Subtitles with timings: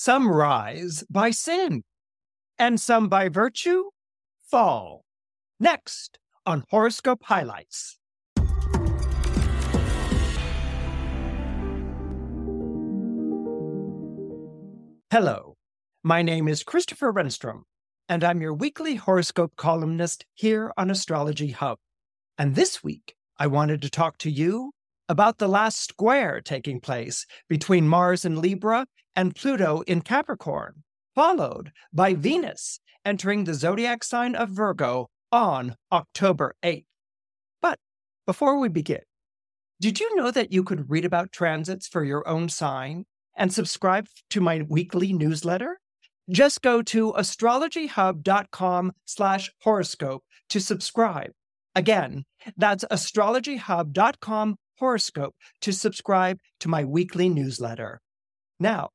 [0.00, 1.82] Some rise by sin,
[2.56, 3.90] and some by virtue
[4.48, 5.02] fall.
[5.58, 7.98] Next on Horoscope Highlights.
[15.10, 15.56] Hello,
[16.04, 17.62] my name is Christopher Renstrom,
[18.08, 21.78] and I'm your weekly horoscope columnist here on Astrology Hub.
[22.38, 24.70] And this week, I wanted to talk to you
[25.08, 28.86] about the last square taking place between Mars and Libra
[29.18, 36.54] and Pluto in Capricorn, followed by Venus entering the zodiac sign of Virgo on October
[36.64, 36.84] 8th.
[37.60, 37.80] But
[38.26, 39.00] before we begin,
[39.80, 44.06] did you know that you could read about transits for your own sign and subscribe
[44.30, 45.80] to my weekly newsletter?
[46.30, 51.32] Just go to astrologyhub.com slash horoscope to subscribe.
[51.74, 52.24] Again,
[52.56, 58.00] that's astrologyhub.com horoscope to subscribe to my weekly newsletter.
[58.60, 58.90] Now,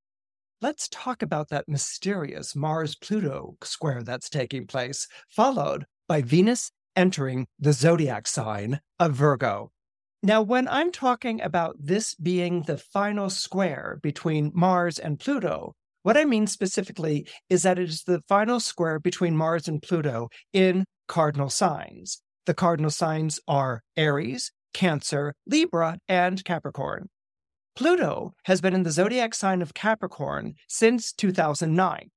[0.64, 7.47] let's talk about that mysterious Mars Pluto square that's taking place, followed by Venus entering
[7.59, 9.72] the zodiac sign of Virgo.
[10.23, 16.16] Now, when I'm talking about this being the final square between Mars and Pluto, what
[16.16, 20.86] I mean specifically is that it is the final square between Mars and Pluto in
[21.09, 22.22] cardinal signs.
[22.45, 27.09] The cardinal signs are Aries, Cancer, Libra, and Capricorn.
[27.75, 32.11] Pluto has been in the zodiac sign of Capricorn since 2009.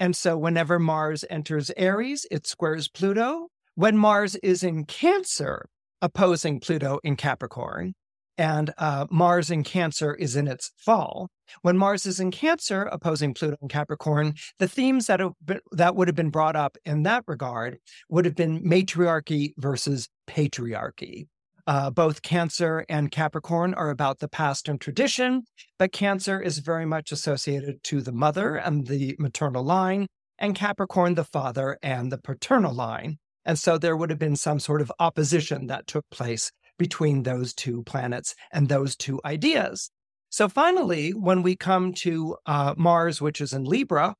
[0.00, 3.48] And so whenever Mars enters Aries, it squares Pluto.
[3.74, 5.68] When Mars is in Cancer,
[6.02, 7.94] opposing Pluto in Capricorn,
[8.36, 11.28] and uh, Mars in Cancer is in its fall.
[11.62, 16.06] When Mars is in Cancer, opposing Pluto in Capricorn, the themes that been, that would
[16.06, 17.78] have been brought up in that regard
[18.08, 21.26] would have been matriarchy versus patriarchy.
[21.68, 25.42] Uh, both Cancer and Capricorn are about the past and tradition,
[25.78, 30.06] but Cancer is very much associated to the mother and the maternal line,
[30.38, 33.18] and Capricorn, the father and the paternal line.
[33.44, 37.52] And so there would have been some sort of opposition that took place between those
[37.52, 39.90] two planets and those two ideas.
[40.30, 44.14] So finally, when we come to uh, Mars, which is in Libra,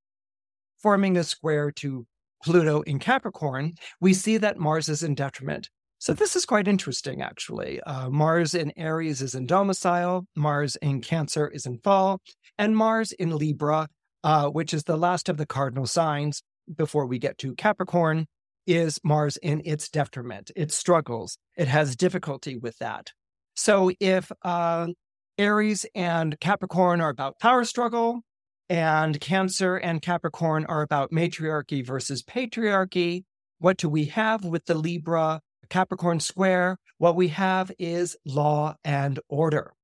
[0.82, 2.06] forming a square to
[2.44, 3.72] Pluto in Capricorn,
[4.03, 5.70] we see that Mars is in detriment.
[6.00, 7.81] So this is quite interesting, actually.
[7.81, 12.20] Uh, Mars in Aries is in domicile, Mars in Cancer is in fall,
[12.56, 13.88] and Mars in Libra,
[14.22, 16.42] uh, which is the last of the cardinal signs
[16.72, 18.26] before we get to Capricorn,
[18.64, 20.53] is Mars in its detriment.
[20.54, 21.36] It struggles.
[21.56, 23.10] It has difficulty with that.
[23.56, 24.88] So if uh,
[25.36, 28.22] Aries and Capricorn are about power struggle,
[28.70, 33.25] and Cancer and Capricorn are about matriarchy versus patriarchy,
[33.59, 36.78] what do we have with the Libra Capricorn square?
[36.98, 39.74] What we have is law and order.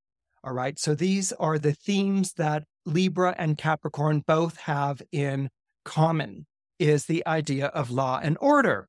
[0.42, 0.78] All right.
[0.78, 5.48] So these are the themes that Libra and Capricorn both have in
[5.84, 6.46] common
[6.78, 8.88] is the idea of law and order.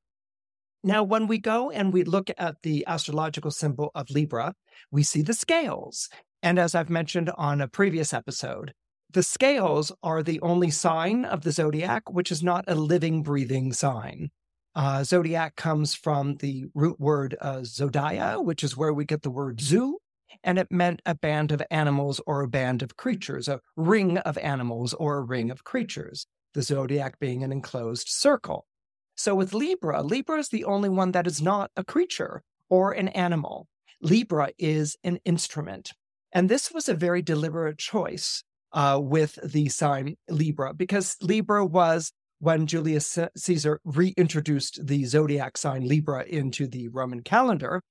[0.84, 4.54] Now, when we go and we look at the astrological symbol of Libra,
[4.90, 6.08] we see the scales.
[6.42, 8.72] And as I've mentioned on a previous episode,
[9.10, 13.72] the scales are the only sign of the zodiac which is not a living, breathing
[13.72, 14.30] sign.
[14.76, 19.30] Uh, zodiac comes from the root word uh, zodia, which is where we get the
[19.30, 19.98] word zoo,
[20.44, 24.36] and it meant a band of animals or a band of creatures, a ring of
[24.36, 26.26] animals or a ring of creatures
[26.56, 28.66] the zodiac being an enclosed circle.
[29.14, 33.08] So with Libra, Libra is the only one that is not a creature or an
[33.08, 33.68] animal.
[34.00, 35.92] Libra is an instrument.
[36.32, 38.42] And this was a very deliberate choice
[38.72, 45.86] uh, with the sign Libra, because Libra was when Julius Caesar reintroduced the zodiac sign
[45.86, 47.82] Libra into the Roman calendar.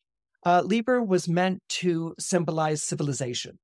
[0.46, 3.58] Uh, Libra was meant to symbolize civilization.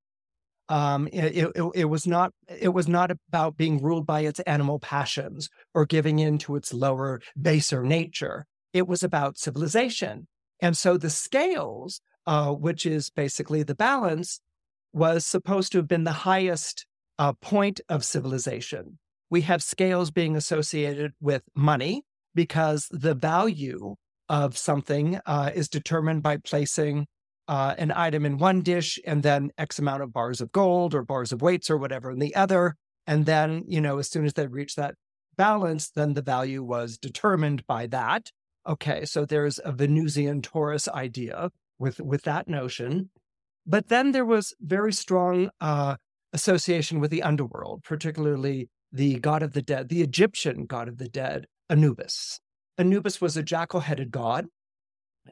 [0.70, 4.80] Um, it, it, it, was not it was not about being ruled by its animal
[4.80, 8.46] passions or giving in to its lower, baser nature.
[8.74, 10.28] It was about civilization.
[10.62, 14.40] And so the scales, uh, which is basically the balance,
[14.94, 16.86] was supposed to have been the highest
[17.20, 18.98] uh, point of civilization.
[19.32, 22.04] We have scales being associated with money
[22.36, 23.96] because the value
[24.28, 27.08] of something uh, is determined by placing
[27.48, 31.04] uh, an item in one dish and then X amount of bars of gold or
[31.04, 32.76] bars of weights or whatever in the other.
[33.08, 34.96] And then, you know, as soon as they reach that
[35.38, 38.32] balance, then the value was determined by that.
[38.68, 43.10] Okay, so there's a Venusian Taurus idea with with that notion.
[43.66, 45.96] But then there was very strong uh,
[46.34, 51.08] association with the underworld, particularly the god of the dead, the Egyptian god of the
[51.08, 52.40] dead, Anubis.
[52.78, 54.48] Anubis was a jackal headed god.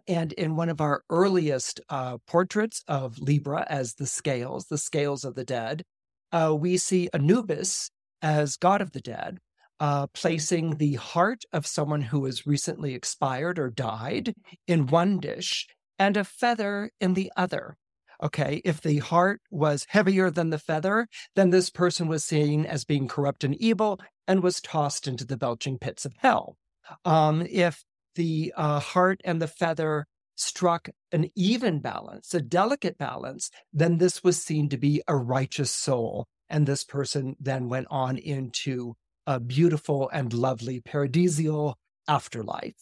[0.07, 5.23] And in one of our earliest uh, portraits of Libra as the scales, the scales
[5.23, 5.83] of the dead,
[6.31, 7.89] uh, we see Anubis
[8.21, 9.39] as god of the dead,
[9.79, 14.35] uh, placing the heart of someone who has recently expired or died
[14.67, 15.67] in one dish
[15.97, 17.75] and a feather in the other.
[18.21, 22.83] Okay, if the heart was heavier than the feather, then this person was seen as
[22.83, 26.57] being corrupt and evil and was tossed into the belching pits of hell.
[27.06, 27.83] Um, if
[28.16, 30.06] the uh, heart and the feather
[30.36, 35.72] struck an even balance, a delicate balance, then this was seen to be a righteous
[35.72, 36.27] soul.
[36.50, 38.95] And this person then went on into
[39.27, 41.75] a beautiful and lovely paradisial
[42.07, 42.75] afterlife.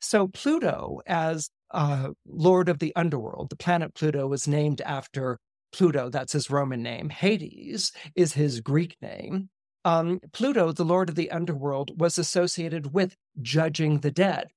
[0.00, 3.50] So Pluto, as uh, Lord of the Underworld.
[3.50, 5.38] The planet Pluto was named after
[5.72, 7.10] Pluto, that's his Roman name.
[7.10, 9.50] Hades is his Greek name.
[9.84, 14.48] Um, Pluto, the Lord of the Underworld, was associated with judging the dead.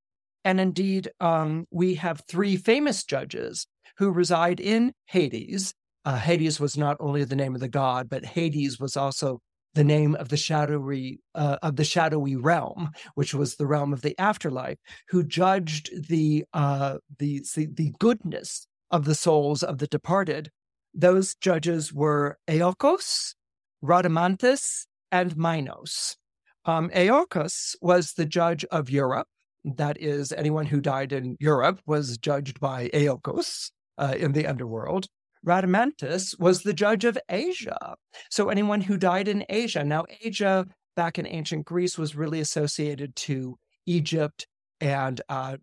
[0.45, 3.67] And indeed, um, we have three famous judges
[3.97, 5.73] who reside in Hades.
[6.05, 9.39] Uh, Hades was not only the name of the god, but Hades was also
[9.73, 14.01] the name of the shadowy uh, of the shadowy realm, which was the realm of
[14.01, 14.77] the afterlife,
[15.09, 20.49] who judged the uh, the, the goodness of the souls of the departed.
[20.93, 23.35] Those judges were Aeacus,
[23.83, 26.17] Rhadamanthus, and Minos.
[26.65, 26.89] Um,
[27.81, 29.27] was the judge of Europe.
[29.63, 35.07] That is, anyone who died in Europe was judged by Aeacus uh, in the underworld.
[35.45, 37.95] Rhadamanthus was the judge of Asia.
[38.29, 39.83] So anyone who died in Asia.
[39.83, 40.65] Now, Asia
[40.95, 44.47] back in ancient Greece was really associated to Egypt
[44.81, 45.57] and uh,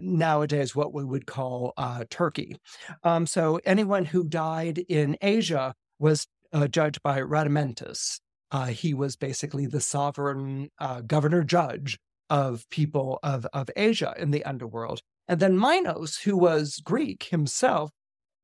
[0.00, 2.56] nowadays what we would call uh, Turkey.
[3.02, 8.20] Um, so anyone who died in Asia was uh, judged by Rhadamanthus.
[8.50, 11.98] Uh, he was basically the sovereign uh, governor judge
[12.30, 15.00] of people of, of Asia in the underworld.
[15.26, 17.90] And then Minos, who was Greek himself,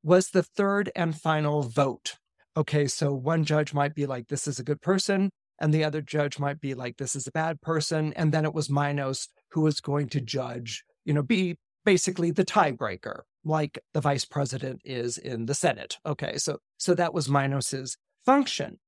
[0.04, 2.16] was the third and final vote.
[2.56, 5.30] Okay, so one judge might be like, this is a good person,
[5.60, 8.12] and the other judge might be like, this is a bad person.
[8.14, 12.44] And then it was Minos who was going to judge, you know, be basically the
[12.44, 15.98] tiebreaker, like the vice president is in the Senate.
[16.06, 18.78] Okay, so so that was Minos's function.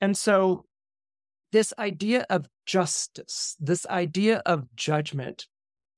[0.00, 0.66] And so
[1.52, 5.46] this idea of justice, this idea of judgment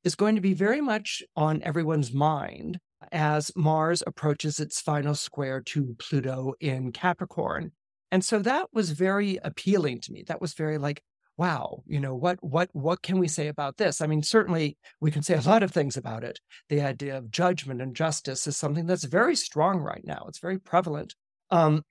[0.04, 2.78] is going to be very much on everyone's mind
[3.10, 7.72] as Mars approaches its final square to Pluto in Capricorn.
[8.10, 10.22] And so that was very appealing to me.
[10.26, 11.02] That was very like,
[11.36, 14.00] wow, you know, what what what can we say about this?
[14.00, 16.38] I mean, certainly we can say a lot of things about it.
[16.68, 20.26] The idea of judgment and justice is something that's very strong right now.
[20.28, 21.14] It's very prevalent.
[21.50, 21.84] Um,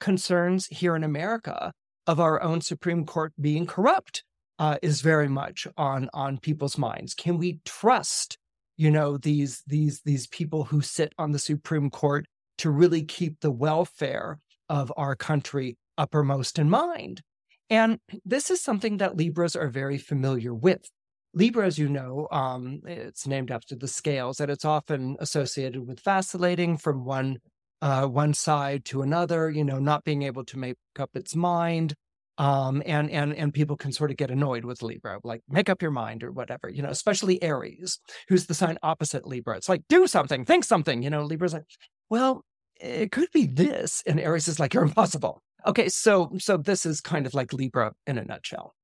[0.00, 1.72] concerns here in America
[2.06, 4.24] of our own Supreme Court being corrupt
[4.58, 7.14] uh, is very much on on people's minds.
[7.14, 8.38] Can we trust
[8.76, 12.26] you know these these these people who sit on the supreme court
[12.58, 17.22] to really keep the welfare of our country uppermost in mind.
[17.68, 20.88] And this is something that libras are very familiar with.
[21.34, 26.00] Libra as you know um, it's named after the scales and it's often associated with
[26.00, 27.38] vacillating from one
[27.82, 31.94] uh, one side to another you know not being able to make up its mind
[32.38, 35.82] um, and and and people can sort of get annoyed with Libra, like make up
[35.82, 36.90] your mind or whatever, you know.
[36.90, 39.56] Especially Aries, who's the sign opposite Libra.
[39.56, 41.24] It's like do something, think something, you know.
[41.24, 41.64] Libra's like,
[42.10, 42.42] well,
[42.80, 45.42] it could be this, and Aries is like, you're impossible.
[45.66, 48.74] Okay, so so this is kind of like Libra in a nutshell.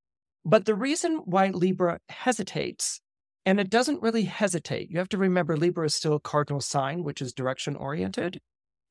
[0.45, 3.01] But the reason why Libra hesitates,
[3.47, 7.05] and it doesn't really hesitate, you have to remember Libra is still a cardinal sign,
[7.05, 8.41] which is direction oriented.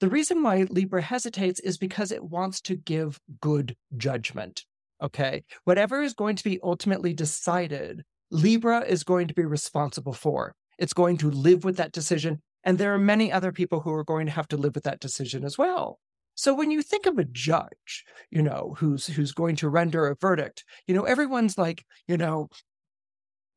[0.02, 4.66] The reason why Libra hesitates is because it wants to give good judgment.
[5.02, 5.44] Okay.
[5.64, 10.56] Whatever is going to be ultimately decided, Libra is going to be responsible for.
[10.80, 12.42] It's going to live with that decision.
[12.64, 15.00] And there are many other people who are going to have to live with that
[15.00, 16.00] decision as well.
[16.34, 20.16] So when you think of a judge, you know, who's who's going to render a
[20.16, 22.48] verdict, you know, everyone's like, you know,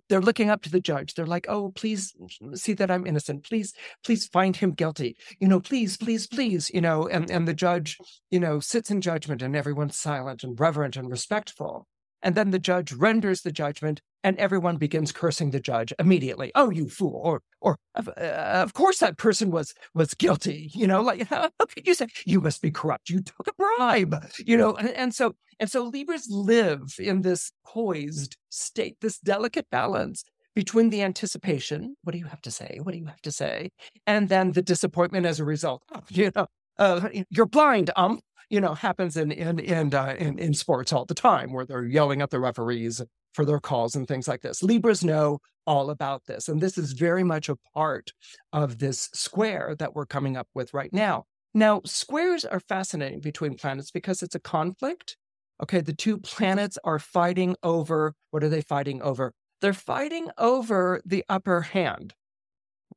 [0.08, 1.14] they're looking up to the judge.
[1.14, 2.14] They're like, oh, please
[2.54, 3.44] see that I'm innocent.
[3.44, 3.72] Please,
[4.04, 5.16] please find him guilty.
[5.40, 7.98] You know, please, please, please, you know, and, and the judge,
[8.30, 11.86] you know, sits in judgment and everyone's silent and reverent and respectful.
[12.22, 16.50] And then the judge renders the judgment and everyone begins cursing the judge immediately.
[16.56, 17.20] Oh, you fool.
[17.22, 20.70] Or, or of, uh, of course that person was, was guilty.
[20.74, 23.10] You know, like, how, could you say you must be corrupt?
[23.10, 24.74] You took a bribe, you know?
[24.74, 30.90] And, and so And so Libras live in this poised state, this delicate balance between
[30.90, 32.78] the anticipation, what do you have to say?
[32.82, 33.70] What do you have to say?
[34.06, 35.82] And then the disappointment as a result.
[35.94, 36.46] Oh, you know,
[36.78, 41.04] uh, you're blind, um, you know, happens in in in, uh, in in sports all
[41.04, 44.62] the time, where they're yelling at the referees for their calls and things like this.
[44.62, 48.12] Libras know all about this, and this is very much a part
[48.52, 51.24] of this square that we're coming up with right now.
[51.54, 55.16] Now, squares are fascinating between planets because it's a conflict.
[55.62, 59.32] Okay, the two planets are fighting over what are they fighting over?
[59.60, 62.14] They're fighting over the upper hand.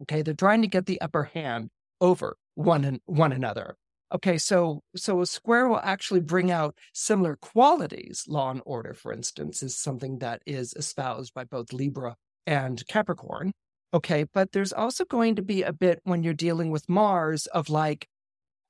[0.02, 1.70] Okay, they're trying to get the upper hand
[2.02, 3.78] over one and one another.
[4.14, 8.24] Okay, so so a square will actually bring out similar qualities.
[8.28, 13.52] Law and order, for instance, is something that is espoused by both Libra and Capricorn.
[13.94, 17.70] Okay, but there's also going to be a bit when you're dealing with Mars of
[17.70, 18.08] like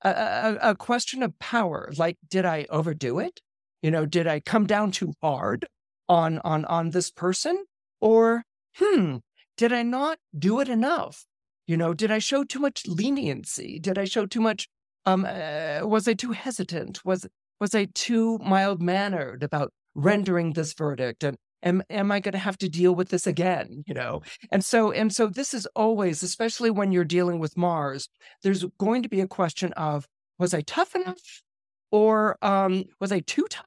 [0.03, 1.91] a, a, a question of power.
[1.97, 3.41] Like, did I overdo it?
[3.83, 5.65] You know, did I come down too hard
[6.09, 7.65] on on on this person?
[8.01, 8.43] Or,
[8.75, 9.17] hmm,
[9.57, 11.25] did I not do it enough?
[11.67, 13.79] You know, did I show too much leniency?
[13.79, 14.67] Did I show too much
[15.07, 17.03] um, uh, was I too hesitant?
[17.05, 17.25] Was
[17.59, 21.23] was I too mild mannered about rendering this verdict?
[21.23, 23.83] And am am I going to have to deal with this again?
[23.87, 24.21] You know,
[24.51, 28.09] and so and so this is always, especially when you're dealing with Mars,
[28.43, 30.05] there's going to be a question of
[30.39, 31.41] was I tough enough,
[31.89, 33.65] or um, was I too tough,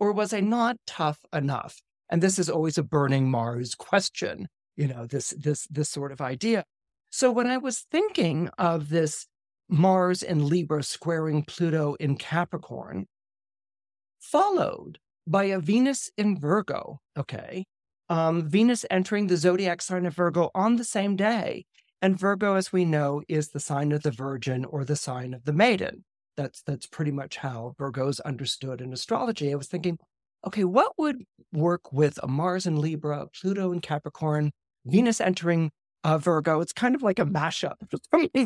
[0.00, 1.80] or was I not tough enough?
[2.08, 4.48] And this is always a burning Mars question.
[4.76, 6.64] You know, this this this sort of idea.
[7.10, 9.26] So when I was thinking of this
[9.72, 13.06] Mars and Libra squaring Pluto in Capricorn,
[14.20, 17.00] followed by a Venus in Virgo.
[17.16, 17.64] Okay.
[18.10, 21.64] Um, Venus entering the zodiac sign of Virgo on the same day.
[22.02, 25.44] And Virgo, as we know, is the sign of the Virgin or the sign of
[25.44, 26.04] the Maiden.
[26.36, 29.52] That's that's pretty much how Virgo's understood in astrology.
[29.52, 29.98] I was thinking,
[30.46, 34.52] okay, what would work with a Mars in Libra, Pluto in Capricorn,
[34.84, 35.70] Venus entering
[36.04, 36.60] uh, Virgo.
[36.60, 37.74] It's kind of like a mashup,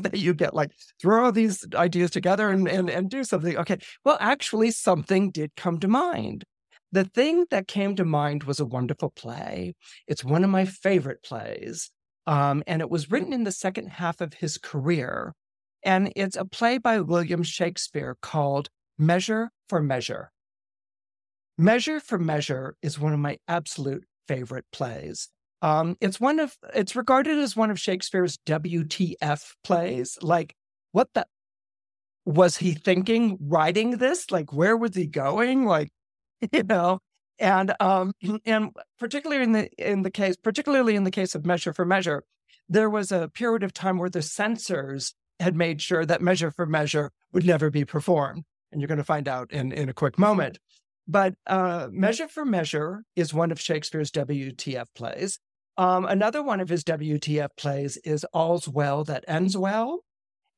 [0.03, 3.57] that you get like throw all these ideas together and, and, and do something.
[3.57, 3.79] Okay.
[4.05, 6.45] Well, actually, something did come to mind.
[6.93, 9.75] The thing that came to mind was a wonderful play.
[10.07, 11.91] It's one of my favorite plays.
[12.27, 15.35] Um, and it was written in the second half of his career.
[15.83, 20.31] And it's a play by William Shakespeare called Measure for Measure.
[21.59, 25.29] Measure for Measure is one of my absolute favorite plays.
[25.63, 30.19] Um, it's one of it's regarded as one of Shakespeare's WTF plays.
[30.21, 30.55] Like,
[30.93, 31.27] what the
[32.25, 34.31] was he thinking writing this?
[34.31, 35.65] Like, where was he going?
[35.65, 35.91] Like,
[36.53, 37.01] you know,
[37.39, 38.13] and um,
[38.45, 42.25] and particularly in the in the case, particularly in the case of Measure for Measure,
[42.69, 46.67] there was a period of time where the censors had made sure that Measure for
[46.67, 50.19] Measure would never be performed, and you're going to find out in in a quick
[50.19, 50.59] moment.
[51.09, 55.39] But uh, Measure for Measure is one of Shakespeare's WTF plays.
[55.79, 60.01] Um, another one of his WTF plays is All's Well That Ends Well.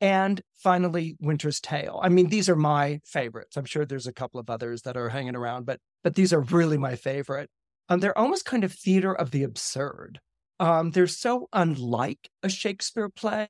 [0.00, 1.98] And finally, Winter's Tale.
[2.02, 3.56] I mean, these are my favorites.
[3.56, 6.40] I'm sure there's a couple of others that are hanging around, but but these are
[6.40, 7.50] really my favorite.
[7.88, 10.20] Um, they're almost kind of theater of the absurd.
[10.60, 13.48] Um, they're so unlike a Shakespeare play,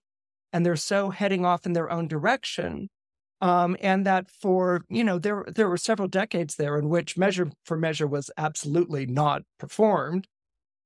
[0.53, 2.89] and they're so heading off in their own direction
[3.41, 7.51] um, and that for you know there there were several decades there in which Measure
[7.65, 10.27] for Measure was absolutely not performed,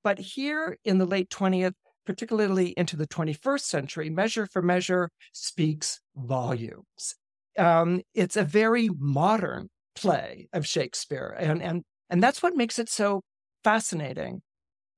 [0.05, 1.75] but here in the late twentieth,
[2.07, 7.17] particularly into the twenty first century, Measure for Measure speaks volumes.
[7.59, 12.89] Um, it's a very modern play of Shakespeare, and and and that's what makes it
[12.89, 13.23] so
[13.65, 14.43] fascinating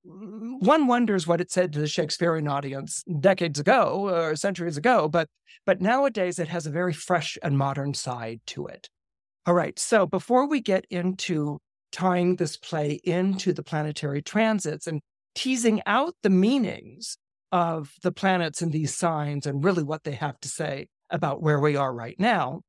[0.04, 5.28] one wonders what it said to the Shakespearean audience decades ago or centuries ago, but
[5.64, 8.90] but nowadays it has a very fresh and modern side to it.
[9.46, 11.58] All right, so before we get into
[11.94, 15.00] tying this play into the planetary transits and
[15.34, 17.16] teasing out the meanings
[17.52, 21.60] of the planets and these signs and really what they have to say about where
[21.60, 22.60] we are right now,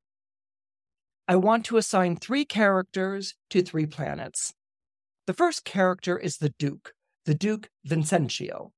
[1.26, 4.54] I want to assign three characters to three planets.
[5.26, 6.92] The first character is the Duke
[7.24, 8.70] the Duke Vincentio,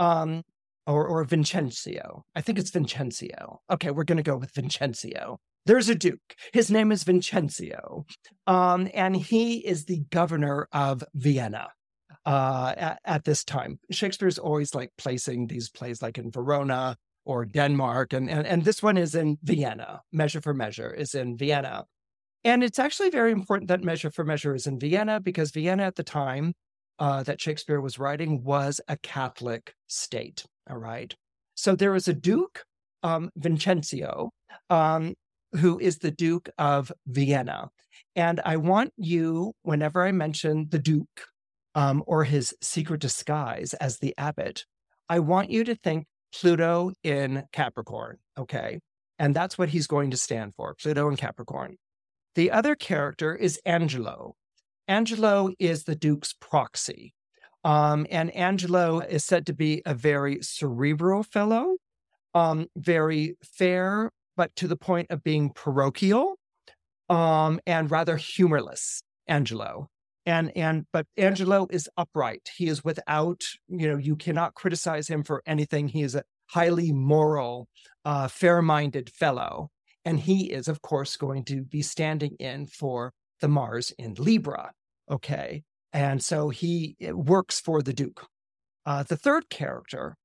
[0.00, 0.42] um,
[0.86, 2.24] or, or Vincencio.
[2.34, 3.60] I think it's Vincencio.
[3.70, 5.38] Okay, we're going to go with Vincencio.
[5.66, 6.34] There's a Duke.
[6.52, 8.04] His name is Vincencio,
[8.46, 11.68] um, and he is the governor of Vienna.
[12.24, 17.44] Uh, at, at this time, Shakespeare's always like placing these plays like in Verona or
[17.44, 20.00] Denmark, and, and and this one is in Vienna.
[20.12, 21.84] Measure for Measure is in Vienna,
[22.44, 25.96] and it's actually very important that Measure for Measure is in Vienna because Vienna at
[25.96, 26.54] the time
[26.98, 30.44] uh, that Shakespeare was writing was a Catholic state.
[30.70, 31.14] All right.
[31.54, 32.64] So there is a Duke,
[33.02, 33.30] um,
[34.70, 35.14] um,
[35.52, 37.70] who is the Duke of Vienna.
[38.16, 41.26] And I want you, whenever I mention the Duke
[41.74, 44.64] um, or his secret disguise as the abbot,
[45.08, 48.18] I want you to think Pluto in Capricorn.
[48.38, 48.80] Okay.
[49.18, 51.76] And that's what he's going to stand for Pluto in Capricorn.
[52.34, 54.34] The other character is Angelo.
[54.88, 57.14] Angelo is the Duke's proxy.
[57.64, 61.76] Um, and Angelo is said to be a very cerebral fellow,
[62.34, 66.36] um, very fair, but to the point of being parochial,
[67.08, 69.02] um, and rather humorless.
[69.28, 69.88] Angelo,
[70.26, 72.50] and and but Angelo is upright.
[72.56, 75.86] He is without, you know, you cannot criticize him for anything.
[75.86, 77.68] He is a highly moral,
[78.04, 79.70] uh, fair-minded fellow,
[80.04, 84.72] and he is, of course, going to be standing in for the Mars in Libra.
[85.08, 85.62] Okay,
[85.92, 88.26] and so he works for the Duke.
[88.84, 90.16] Uh, the third character,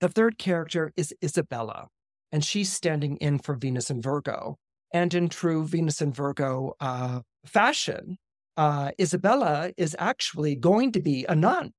[0.00, 1.88] the third character is Isabella,
[2.34, 4.58] and she's standing in for Venus and Virgo.
[4.92, 8.18] And in true Venus and Virgo uh, fashion,
[8.56, 11.70] uh, Isabella is actually going to be a nun.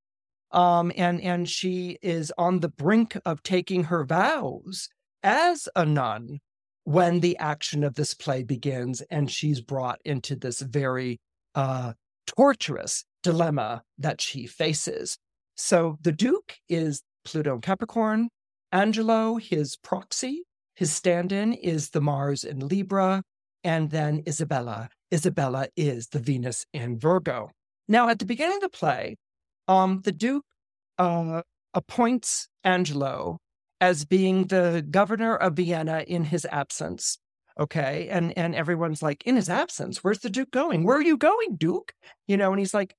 [0.52, 4.88] Um, and, and she is on the brink of taking her vows
[5.24, 6.40] as a nun
[6.86, 11.20] when the action of this play begins and she's brought into this very
[11.54, 11.92] uh,
[12.28, 15.18] torturous dilemma that she faces.
[15.58, 18.30] So the Duke is Pluto and Capricorn.
[18.72, 20.44] Angelo, his proxy,
[20.76, 23.24] his stand in is the Mars in Libra.
[23.64, 24.90] And then Isabella.
[25.12, 27.50] Isabella is the Venus in Virgo.
[27.88, 29.16] Now, at the beginning of the play,
[29.68, 30.46] um, the Duke
[31.00, 31.42] uh,
[31.74, 33.40] appoints Angelo
[33.82, 37.18] as being the governor of Vienna in his absence.
[37.60, 38.08] Okay.
[38.10, 40.84] And and everyone's like, in his absence, where's the Duke going?
[40.84, 41.94] Where are you going, Duke?
[42.28, 42.94] You know, and he's like,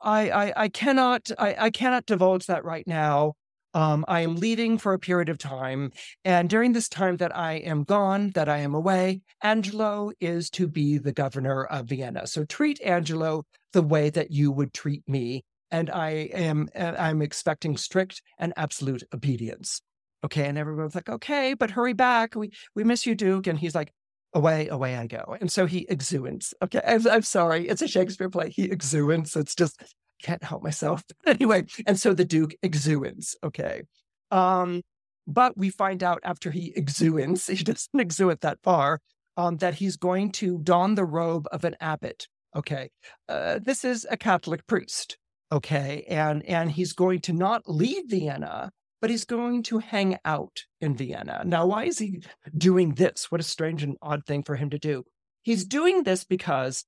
[0.00, 3.34] I I, I cannot I, I cannot divulge that right now.
[3.74, 5.92] Um, I am leaving for a period of time.
[6.24, 10.66] And during this time that I am gone, that I am away, Angelo is to
[10.66, 12.26] be the governor of Vienna.
[12.26, 15.44] So treat Angelo the way that you would treat me.
[15.70, 19.82] And I am uh, I'm expecting strict and absolute obedience.
[20.24, 20.46] Okay.
[20.46, 22.34] And everyone's like, okay, but hurry back.
[22.34, 23.46] We we miss you, Duke.
[23.46, 23.92] And he's like,
[24.34, 25.36] away, away I go.
[25.40, 26.52] And so he exeunts.
[26.62, 26.80] Okay.
[26.84, 27.68] I'm, I'm sorry.
[27.68, 28.50] It's a Shakespeare play.
[28.50, 29.36] He exeunts.
[29.36, 29.80] It's just
[30.20, 31.02] can't help myself.
[31.26, 33.34] anyway, and so the Duke exeunts.
[33.42, 33.82] Okay.
[34.30, 34.82] Um,
[35.26, 39.00] but we find out after he exeunts, he doesn't exeunt that far,
[39.36, 42.26] um, that he's going to don the robe of an abbot.
[42.56, 42.90] Okay.
[43.28, 45.16] Uh, this is a Catholic priest.
[45.52, 46.04] Okay.
[46.08, 50.96] And and he's going to not leave Vienna, but he's going to hang out in
[50.96, 51.42] Vienna.
[51.44, 52.22] Now, why is he
[52.56, 53.30] doing this?
[53.30, 55.04] What a strange and odd thing for him to do.
[55.42, 56.84] He's doing this because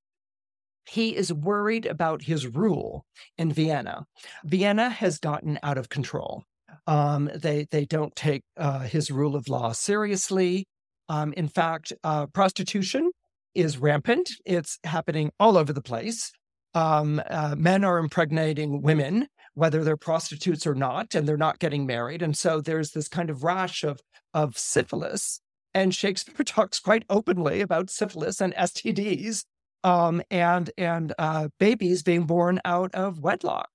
[0.88, 3.04] he is worried about his rule
[3.38, 4.06] in Vienna.
[4.44, 6.44] Vienna has gotten out of control.
[6.86, 10.66] Um, they they don't take uh, his rule of law seriously.
[11.08, 13.10] Um, in fact, uh, prostitution
[13.54, 14.30] is rampant.
[14.44, 16.32] It's happening all over the place.
[16.74, 21.84] Um, uh, men are impregnating women, whether they're prostitutes or not, and they're not getting
[21.84, 22.22] married.
[22.22, 24.00] And so there's this kind of rash of
[24.34, 25.40] of syphilis.
[25.74, 29.44] And Shakespeare talks quite openly about syphilis and STDs
[29.84, 33.68] um, and and uh, babies being born out of wedlock.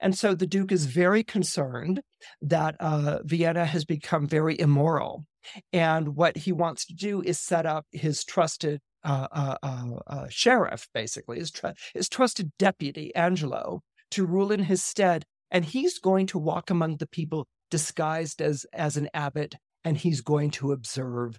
[0.00, 2.02] And so the Duke is very concerned
[2.42, 5.24] that uh, Vienna has become very immoral.
[5.72, 10.26] And what he wants to do is set up his trusted uh, uh, uh, uh
[10.30, 15.24] sheriff, basically, his, tr- his trusted deputy, Angelo, to rule in his stead.
[15.50, 20.20] And he's going to walk among the people disguised as, as an abbot, and he's
[20.20, 21.38] going to observe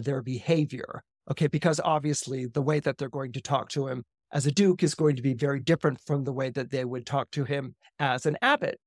[0.00, 1.02] their behavior.
[1.30, 4.82] Okay, because obviously the way that they're going to talk to him as a duke
[4.82, 7.74] is going to be very different from the way that they would talk to him
[7.98, 8.78] as an abbot.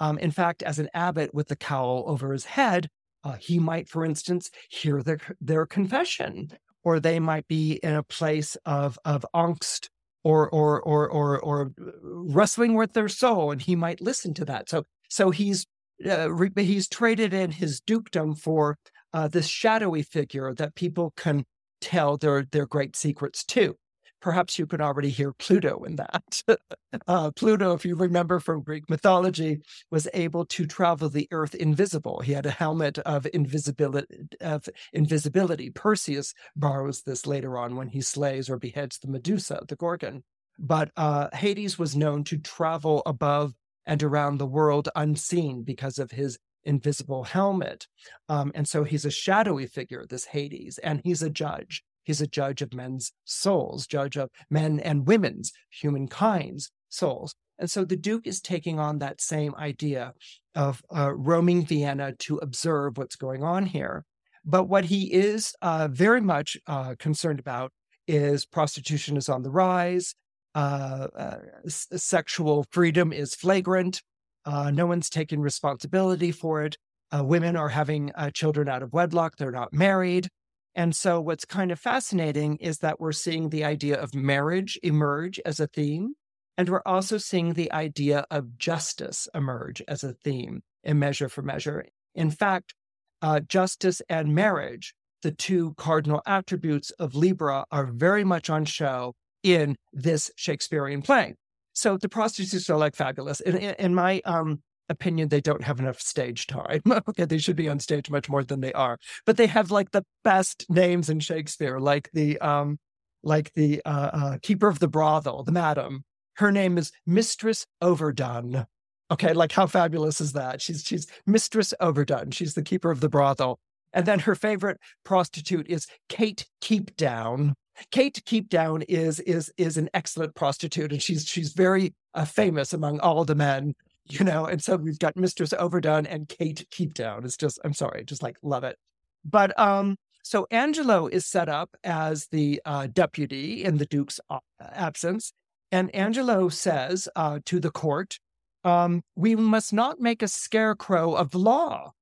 [0.00, 2.88] Um, in fact, as an abbot with the cowl over his head,
[3.22, 6.48] uh, he might, for instance, hear their, their confession,
[6.82, 9.88] or they might be in a place of, of angst
[10.24, 11.70] or, or, or, or, or
[12.02, 14.68] wrestling with their soul, and he might listen to that.
[14.68, 15.66] So, so he's,
[16.04, 18.78] uh, re- he's traded in his dukedom for
[19.12, 21.44] uh, this shadowy figure that people can
[21.84, 23.76] tell their their great secrets too.
[24.20, 26.42] Perhaps you could already hear Pluto in that.
[27.06, 32.20] uh, Pluto, if you remember from Greek mythology, was able to travel the earth invisible.
[32.20, 34.20] He had a helmet of invisibility.
[34.40, 35.68] Of invisibility.
[35.68, 40.24] Perseus borrows this later on when he slays or beheads the Medusa, the Gorgon.
[40.58, 43.52] But uh, Hades was known to travel above
[43.84, 47.86] and around the world unseen because of his invisible helmet.
[48.28, 51.82] Um, and so he's a shadowy figure, this Hades, and he's a judge.
[52.04, 57.34] He's a judge of men's souls, judge of men and women's, humankind's souls.
[57.58, 60.12] And so the Duke is taking on that same idea
[60.54, 64.04] of uh, roaming Vienna to observe what's going on here.
[64.44, 67.72] But what he is uh, very much uh, concerned about
[68.06, 70.14] is prostitution is on the rise,
[70.54, 74.02] uh, uh s- sexual freedom is flagrant,
[74.44, 76.76] uh, no one's taking responsibility for it.
[77.14, 80.28] Uh, women are having children out of wedlock, they're not married.
[80.74, 85.40] And so, what's kind of fascinating is that we're seeing the idea of marriage emerge
[85.44, 86.14] as a theme.
[86.58, 91.42] And we're also seeing the idea of justice emerge as a theme in Measure for
[91.42, 91.86] Measure.
[92.14, 92.74] In fact,
[93.22, 99.14] uh, justice and marriage, the two cardinal attributes of Libra, are very much on show
[99.42, 101.34] in this Shakespearean play.
[101.74, 103.40] So the prostitutes are like fabulous.
[103.40, 106.82] In, in my um, opinion, they don't have enough stage time.
[107.08, 108.98] okay, they should be on stage much more than they are.
[109.26, 112.78] But they have like the best names in Shakespeare, like the um,
[113.22, 116.04] like the uh, uh, keeper of the brothel, the madam.
[116.36, 118.66] Her name is Mistress Overdone.
[119.10, 120.62] Okay, like how fabulous is that?
[120.62, 122.30] She's she's Mistress Overdone.
[122.30, 123.58] She's the keeper of the brothel.
[123.92, 127.54] And then her favorite prostitute is Kate Keepdown.
[127.90, 133.00] Kate Keepdown is is is an excellent prostitute, and she's she's very uh, famous among
[133.00, 133.74] all the men,
[134.08, 134.46] you know.
[134.46, 137.24] And so we've got Mistress Overdone and Kate Keepdown.
[137.24, 138.78] It's just I'm sorry, just like love it.
[139.24, 144.38] But um, so Angelo is set up as the uh, deputy in the Duke's uh,
[144.60, 145.32] absence,
[145.72, 148.18] and Angelo says uh, to the court
[148.64, 151.92] um, we must not make a scarecrow of law.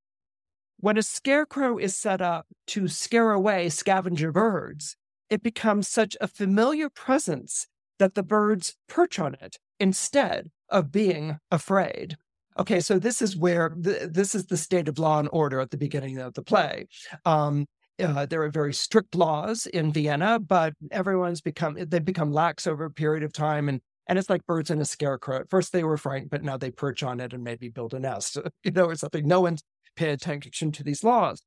[0.79, 4.95] When a scarecrow is set up to scare away scavenger birds,
[5.33, 7.65] it becomes such a familiar presence
[7.97, 12.17] that the birds perch on it instead of being afraid.
[12.59, 15.71] Okay, so this is where the, this is the state of law and order at
[15.71, 16.85] the beginning of the play.
[17.25, 17.65] Um,
[17.99, 22.85] uh, there are very strict laws in Vienna, but everyone's become they've become lax over
[22.85, 25.37] a period of time, and and it's like birds in a scarecrow.
[25.37, 27.99] At first they were frightened, but now they perch on it and maybe build a
[27.99, 29.27] nest, you know, or something.
[29.27, 29.63] No one's
[29.95, 31.41] paying attention to these laws.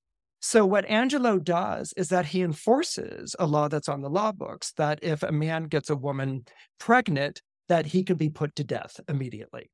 [0.48, 4.72] So what Angelo does is that he enforces a law that's on the law books
[4.76, 6.44] that if a man gets a woman
[6.78, 9.72] pregnant, that he can be put to death immediately.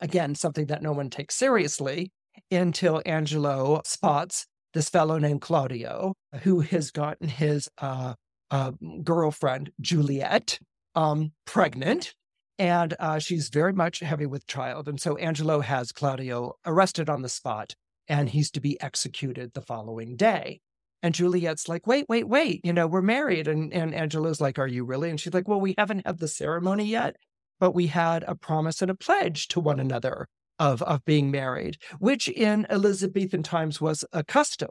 [0.00, 2.10] Again, something that no one takes seriously
[2.50, 8.14] until Angelo spots this fellow named Claudio, who has gotten his uh,
[8.50, 8.72] uh,
[9.04, 10.58] girlfriend, Juliet,
[10.96, 12.14] um, pregnant,
[12.58, 14.88] and uh, she's very much heavy with child.
[14.88, 17.76] And so Angelo has Claudio arrested on the spot,
[18.08, 20.60] and he's to be executed the following day.
[21.02, 23.46] And Juliet's like, wait, wait, wait, you know, we're married.
[23.46, 25.10] And, and Angelo's like, are you really?
[25.10, 27.16] And she's like, well, we haven't had the ceremony yet,
[27.60, 31.76] but we had a promise and a pledge to one another of, of being married,
[31.98, 34.70] which in Elizabethan times was a custom.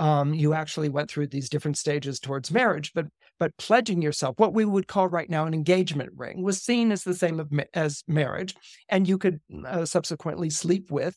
[0.00, 3.06] Um, you actually went through these different stages towards marriage, but
[3.38, 7.04] but pledging yourself, what we would call right now an engagement ring, was seen as
[7.04, 7.40] the same
[7.72, 8.56] as marriage,
[8.88, 11.16] and you could uh, subsequently sleep with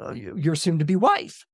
[0.00, 1.44] uh, your soon-to-be wife.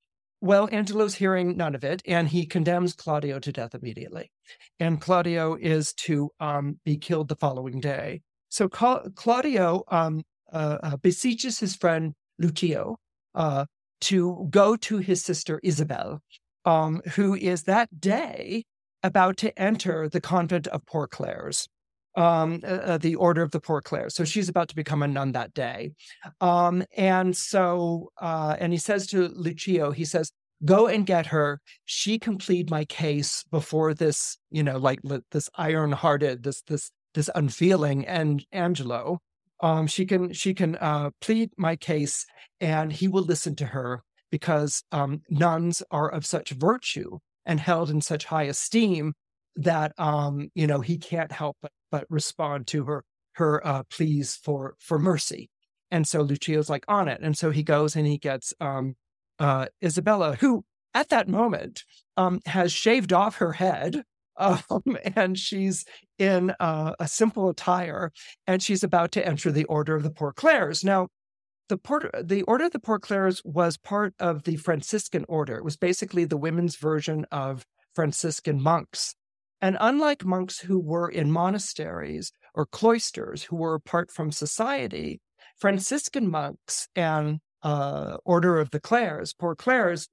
[0.41, 4.33] Well, Angelo's hearing none of it, and he condemns Claudio to death immediately.
[4.81, 8.23] And Claudio is to um, be killed the following day.
[8.49, 10.23] So Claudio um,
[10.53, 12.97] uh, uh, beseeches his friend Lucio
[13.35, 13.67] uh,
[14.03, 16.21] to go to his sister Isabel,
[16.65, 18.65] um, who is that day
[19.05, 21.69] about to enter the convent of Poor Clares,
[22.15, 24.15] um, uh, uh, the order of the Poor Clares.
[24.15, 25.93] So she's about to become a nun that day.
[26.41, 30.33] Um, and so, uh, and he says to Lucio, he says,
[30.65, 31.61] go and get her.
[31.85, 36.91] She can plead my case before this, you know, like this iron hearted, this, this,
[37.15, 39.19] this unfeeling and Angelo.
[39.61, 42.27] Um, she can, she can uh, plead my case
[42.61, 47.91] and he will listen to her because um, nuns are of such virtue and held
[47.91, 49.15] in such high esteem
[49.57, 54.37] that um, you know he can't help but, but respond to her her uh, pleas
[54.37, 55.51] for for mercy.
[55.91, 58.97] And so Lucio's like on it, and so he goes and he gets um,
[59.39, 61.85] uh, Isabella, who at that moment
[62.17, 64.05] um, has shaved off her head.
[64.39, 65.85] Um, and she's
[66.19, 68.13] in uh, a simple attire,
[68.47, 70.83] and she's about to enter the Order of the Poor Clares.
[70.83, 71.09] Now,
[71.69, 75.57] the, Port- the Order of the Poor Clares was part of the Franciscan order.
[75.57, 79.15] It was basically the women's version of Franciscan monks.
[79.63, 85.21] And unlike monks who were in monasteries or cloisters who were apart from society,
[85.57, 90.09] Franciscan monks and uh, Order of the Clares, Poor Clares,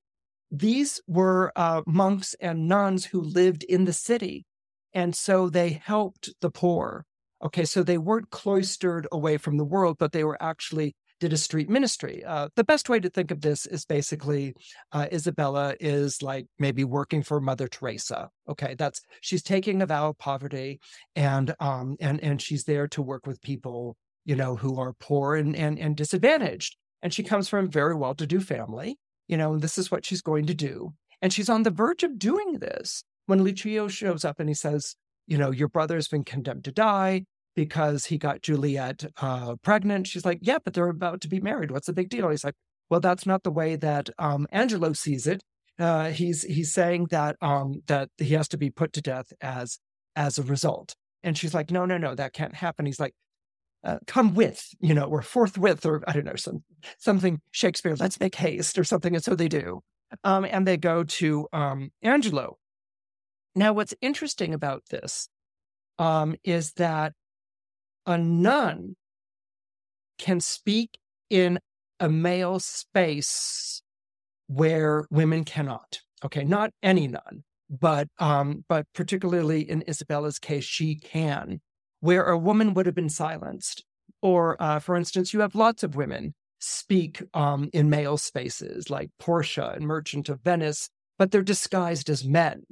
[0.51, 4.45] these were uh, monks and nuns who lived in the city.
[4.93, 7.05] And so they helped the poor.
[7.43, 11.37] Okay, so they weren't cloistered away from the world, but they were actually did a
[11.37, 12.23] street ministry.
[12.25, 14.53] Uh, the best way to think of this is basically
[14.91, 18.29] uh, Isabella is like maybe working for Mother Teresa.
[18.47, 20.79] Okay, that's she's taking a vow of poverty,
[21.15, 25.35] and um and and she's there to work with people you know who are poor
[25.35, 26.77] and and and disadvantaged.
[27.01, 28.97] And she comes from a very well-to-do family.
[29.27, 30.93] You know, this is what she's going to do.
[31.21, 34.95] And she's on the verge of doing this when Lucio shows up and he says,
[35.27, 40.07] You know, your brother's been condemned to die because he got Juliet uh, pregnant.
[40.07, 41.71] She's like, Yeah, but they're about to be married.
[41.71, 42.29] What's the big deal?
[42.29, 42.55] He's like,
[42.89, 45.43] Well, that's not the way that um, Angelo sees it.
[45.77, 49.79] Uh, he's he's saying that um, that he has to be put to death as
[50.15, 50.95] as a result.
[51.23, 52.85] And she's like, No, no, no, that can't happen.
[52.85, 53.13] He's like,
[53.83, 56.63] uh, come with, you know, or forthwith, or I don't know, some
[56.97, 59.15] something Shakespeare, let's make haste or something.
[59.15, 59.81] And so they do.
[60.23, 62.57] Um, and they go to um, Angelo.
[63.55, 65.29] Now, what's interesting about this
[65.97, 67.13] um, is that
[68.09, 68.95] a nun
[70.17, 70.97] can speak
[71.29, 71.59] in
[71.99, 73.81] a male space
[74.47, 75.99] where women cannot.
[76.25, 81.61] Okay, not any nun, but um, but particularly in Isabella's case, she can
[82.01, 83.83] where a woman would have been silenced.
[84.21, 89.11] Or, uh, for instance, you have lots of women speak um, in male spaces like
[89.19, 92.63] Portia and Merchant of Venice, but they're disguised as men.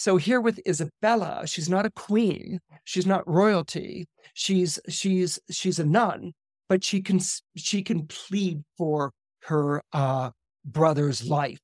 [0.00, 5.84] So here with Isabella, she's not a queen, she's not royalty, she's she's she's a
[5.84, 6.32] nun,
[6.70, 7.20] but she can
[7.54, 10.30] she can plead for her uh,
[10.64, 11.58] brother's life,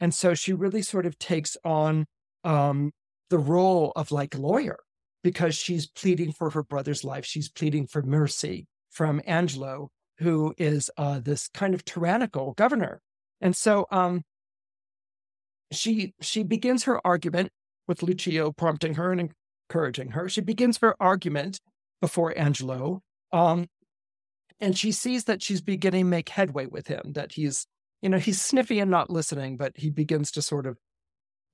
[0.00, 2.06] and so she really sort of takes on
[2.42, 2.90] um,
[3.30, 4.78] the role of like lawyer
[5.22, 7.24] because she's pleading for her brother's life.
[7.24, 13.00] She's pleading for mercy from Angelo, who is uh, this kind of tyrannical governor.
[13.40, 14.22] And so um,
[15.70, 17.50] she she begins her argument
[17.86, 19.32] with Lucio prompting her and
[19.68, 20.28] encouraging her.
[20.28, 21.60] She begins her argument
[22.00, 23.02] before Angelo.
[23.32, 23.66] Um,
[24.60, 27.66] and she sees that she's beginning to make headway with him, that he's,
[28.00, 30.78] you know, he's sniffy and not listening, but he begins to sort of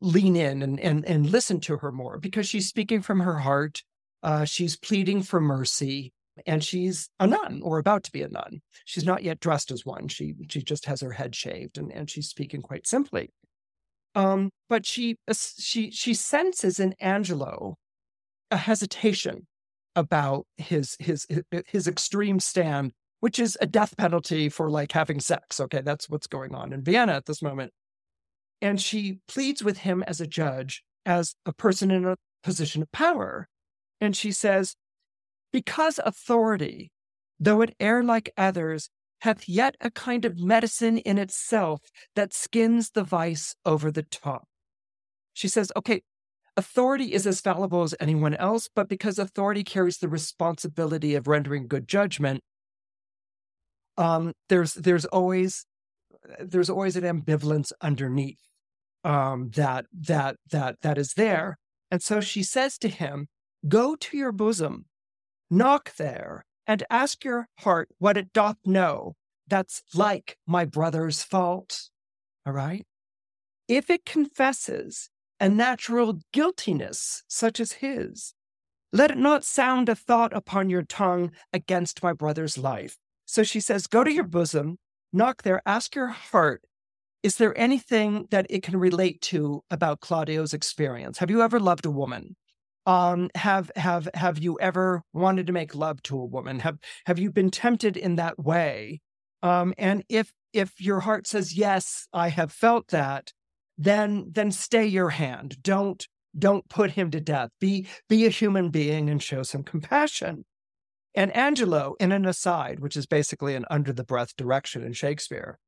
[0.00, 3.82] lean in and, and, and listen to her more because she's speaking from her heart.
[4.22, 6.12] Uh, she's pleading for mercy
[6.46, 8.62] and she's a nun or about to be a nun.
[8.84, 10.08] She's not yet dressed as one.
[10.08, 13.30] She, she just has her head shaved and, and she's speaking quite simply.
[14.14, 17.76] Um, but she, uh, she, she senses in Angelo
[18.50, 19.46] a hesitation
[19.96, 21.26] about his, his,
[21.66, 25.60] his extreme stand, which is a death penalty for like having sex.
[25.60, 25.80] Okay.
[25.82, 27.72] That's what's going on in Vienna at this moment.
[28.60, 32.92] And she pleads with him as a judge, as a person in a position of
[32.92, 33.48] power.
[34.00, 34.76] And she says,
[35.52, 36.90] Because authority,
[37.40, 38.88] though it err like others,
[39.22, 41.80] hath yet a kind of medicine in itself
[42.16, 44.48] that skins the vice over the top.
[45.32, 46.02] She says, okay,
[46.56, 51.68] authority is as fallible as anyone else, but because authority carries the responsibility of rendering
[51.68, 52.42] good judgment,
[53.96, 55.66] um, there's there's always
[56.40, 58.40] there's always an ambivalence underneath
[59.04, 61.58] um, that that that that is there.
[61.92, 63.28] And so she says to him,
[63.68, 64.86] "Go to your bosom,
[65.48, 69.14] knock there, and ask your heart what it doth know.
[69.48, 71.88] That's like my brother's fault.
[72.46, 72.86] All right.
[73.68, 78.34] If it confesses a natural guiltiness such as his,
[78.92, 82.96] let it not sound a thought upon your tongue against my brother's life.
[83.24, 84.78] So she says, Go to your bosom,
[85.12, 86.62] knock there, ask your heart
[87.22, 91.18] is there anything that it can relate to about Claudio's experience?
[91.18, 92.34] Have you ever loved a woman?
[92.84, 96.58] Um, have have have you ever wanted to make love to a woman?
[96.60, 99.00] Have have you been tempted in that way?
[99.42, 103.32] Um, and if if your heart says yes, I have felt that,
[103.78, 105.62] then then stay your hand.
[105.62, 107.50] Don't don't put him to death.
[107.60, 110.44] Be be a human being and show some compassion.
[111.14, 115.58] And Angelo, in an aside, which is basically an under the breath direction in Shakespeare,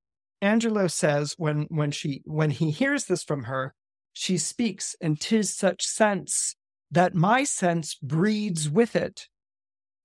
[0.41, 3.75] Angelo says when when she when he hears this from her,
[4.13, 6.57] she speaks, and tis such sense
[6.95, 9.29] that my sense breeds with it.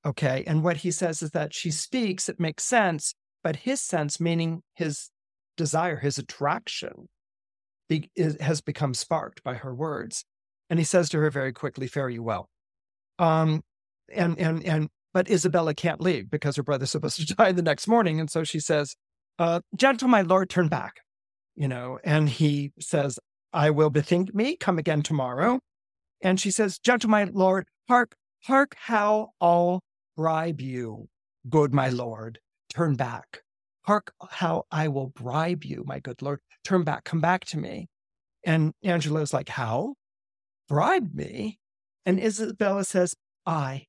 [0.05, 0.43] Okay.
[0.47, 4.61] And what he says is that she speaks, it makes sense, but his sense, meaning
[4.75, 5.09] his
[5.57, 7.09] desire, his attraction,
[7.87, 10.25] be, is, has become sparked by her words.
[10.69, 12.47] And he says to her very quickly, Fare you well.
[13.17, 13.61] Um,
[14.13, 17.87] and and and but Isabella can't leave because her brother's supposed to die the next
[17.87, 18.19] morning.
[18.19, 18.95] And so she says,
[19.37, 20.97] uh, gentle my lord, turn back,
[21.55, 23.19] you know, and he says,
[23.51, 25.59] I will bethink me, come again tomorrow.
[26.21, 29.81] And she says, gentle my lord, hark, hark how I'll
[30.15, 31.07] bribe you,
[31.49, 32.39] good my lord,
[32.73, 33.41] turn back.
[33.83, 37.87] Hark how I will bribe you, my good lord, turn back, come back to me.
[38.43, 39.95] And Angelo's like, how?
[40.67, 41.59] Bribe me?
[42.05, 43.85] And Isabella says, I,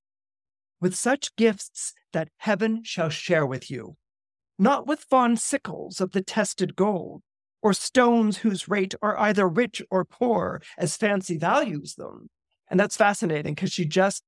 [0.80, 3.96] with such gifts that heaven shall share with you
[4.60, 7.22] not with fond shekels of the tested gold,
[7.62, 12.28] or stones whose rate are either rich or poor as fancy values them.
[12.70, 14.22] And that's fascinating because she just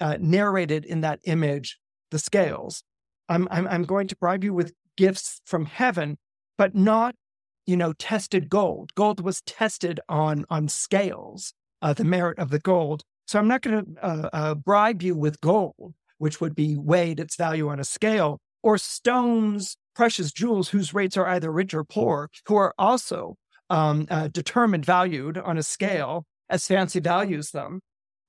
[0.00, 1.78] uh, narrated in that image
[2.10, 2.82] the scales.
[3.28, 6.18] I'm, I'm, I'm going to bribe you with gifts from heaven,
[6.56, 7.14] but not
[7.66, 8.94] you know, tested gold.
[8.94, 13.02] Gold was tested on on scales, uh, the merit of the gold.
[13.26, 17.20] So I'm not going to uh, uh, bribe you with gold, which would be weighed
[17.20, 21.84] its value on a scale, or stones, precious jewels whose rates are either rich or
[21.84, 23.36] poor, who are also
[23.70, 27.80] um, uh, determined, valued on a scale as fancy values them.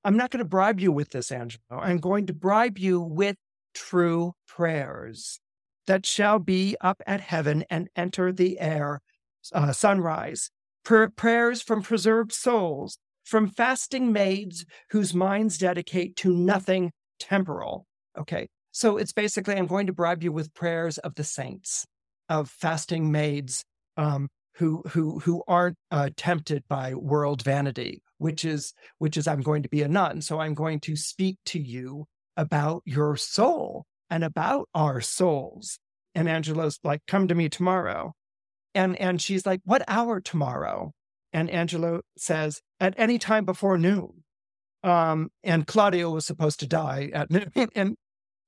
[0.04, 1.62] I'm not going to bribe you with this, Angelo.
[1.70, 3.36] I'm going to bribe you with
[3.74, 5.40] true prayers
[5.86, 9.00] that shall be up at heaven and enter the air
[9.52, 10.50] uh, sunrise.
[10.84, 17.86] Pr- prayers from preserved souls, from fasting maids whose minds dedicate to nothing temporal.
[18.18, 18.48] Okay.
[18.76, 21.86] So it's basically, I'm going to bribe you with prayers of the saints,
[22.28, 23.64] of fasting maids
[23.96, 29.40] um, who, who, who aren't uh, tempted by world vanity, which is, which is, I'm
[29.40, 30.20] going to be a nun.
[30.20, 32.04] So I'm going to speak to you
[32.36, 35.78] about your soul and about our souls.
[36.14, 38.12] And Angelo's like, come to me tomorrow.
[38.74, 40.92] And, and she's like, what hour tomorrow?
[41.32, 44.22] And Angelo says, at any time before noon.
[44.82, 47.70] Um, and Claudio was supposed to die at noon.
[47.74, 47.96] And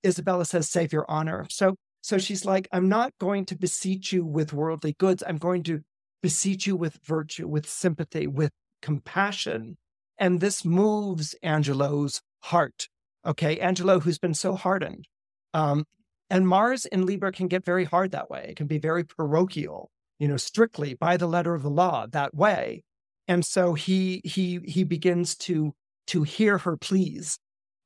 [0.07, 1.47] Isabella says, save your honor.
[1.51, 5.23] So, so she's like, I'm not going to beseech you with worldly goods.
[5.27, 5.81] I'm going to
[6.23, 9.77] beseech you with virtue, with sympathy, with compassion.
[10.19, 12.89] And this moves Angelo's heart
[13.29, 13.59] Okay.
[13.59, 15.07] Angelo, who's been so hardened.
[15.53, 15.85] Um,
[16.31, 18.47] and Mars in Libra can get very hard that way.
[18.51, 22.35] It can be very parochial, you know, strictly by the letter of the law that
[22.35, 22.83] way.
[23.27, 25.75] And so he he he begins to
[26.09, 27.39] to hear her pleas.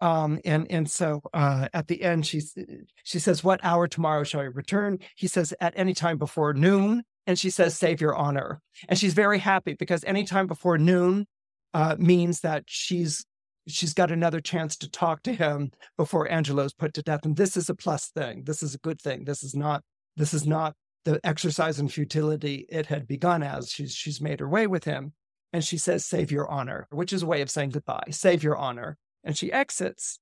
[0.03, 2.59] Um, and and so uh, at the end, she's
[3.05, 7.05] she says, "What hour tomorrow shall I return?" He says, "At any time before noon."
[7.25, 11.27] And she says, "Save your honor." And she's very happy because any time before noon
[11.73, 13.25] uh, means that she's
[13.69, 17.25] she's got another chance to talk to him before Angelo's put to death.
[17.25, 18.43] And this is a plus thing.
[18.45, 19.23] This is a good thing.
[19.23, 19.85] This is not
[20.17, 23.71] this is not the exercise in futility it had begun as.
[23.71, 25.13] She's she's made her way with him.
[25.53, 28.05] And she says, save your honor, which is a way of saying goodbye.
[28.11, 28.97] Save your honor.
[29.25, 30.19] And she exits.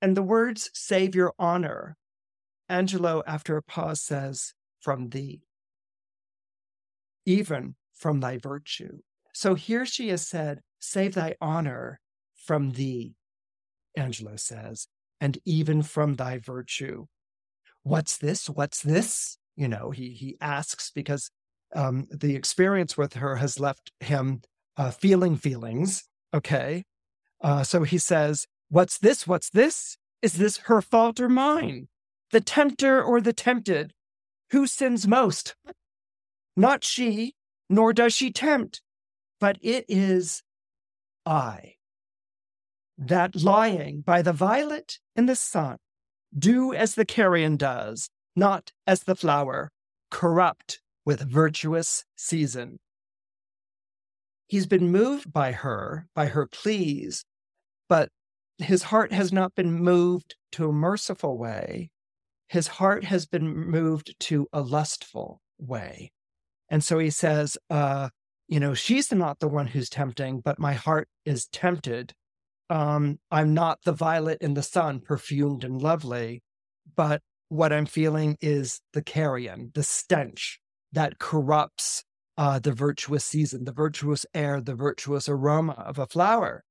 [0.00, 1.96] And the words save your honor,
[2.68, 5.42] Angelo, after a pause, says, from thee,
[7.26, 8.98] even from thy virtue.
[9.34, 12.00] So here she has said, save thy honor
[12.34, 13.14] from thee,
[13.96, 14.86] Angelo says,
[15.20, 17.06] and even from thy virtue.
[17.82, 18.48] What's this?
[18.48, 19.36] What's this?
[19.56, 21.30] You know, he he asks because
[21.74, 24.40] um, the experience with her has left him
[24.76, 26.04] uh, feeling feelings.
[26.32, 26.84] Okay,
[27.40, 29.26] uh, so he says, "What's this?
[29.26, 29.96] What's this?
[30.22, 31.88] Is this her fault or mine?
[32.30, 33.92] The tempter or the tempted?
[34.50, 35.56] Who sins most?
[36.56, 37.34] Not she,
[37.68, 38.82] nor does she tempt,
[39.38, 40.42] but it is
[41.24, 41.74] I
[43.00, 45.78] that lying by the violet in the sun,
[46.38, 49.70] do as the carrion does, not as the flower,
[50.10, 52.78] corrupt with virtuous season.
[54.46, 57.24] He's been moved by her, by her pleas,
[57.90, 58.08] but
[58.56, 61.90] his heart has not been moved to a merciful way.
[62.48, 66.12] His heart has been moved to a lustful way.
[66.70, 68.08] And so he says, uh,
[68.48, 72.14] you know, she's not the one who's tempting, but my heart is tempted
[72.70, 76.42] um, I'm not the violet in the sun, perfumed and lovely,
[76.96, 80.60] but what I'm feeling is the carrion, the stench
[80.92, 82.04] that corrupts
[82.38, 86.62] uh, the virtuous season, the virtuous air, the virtuous aroma of a flower.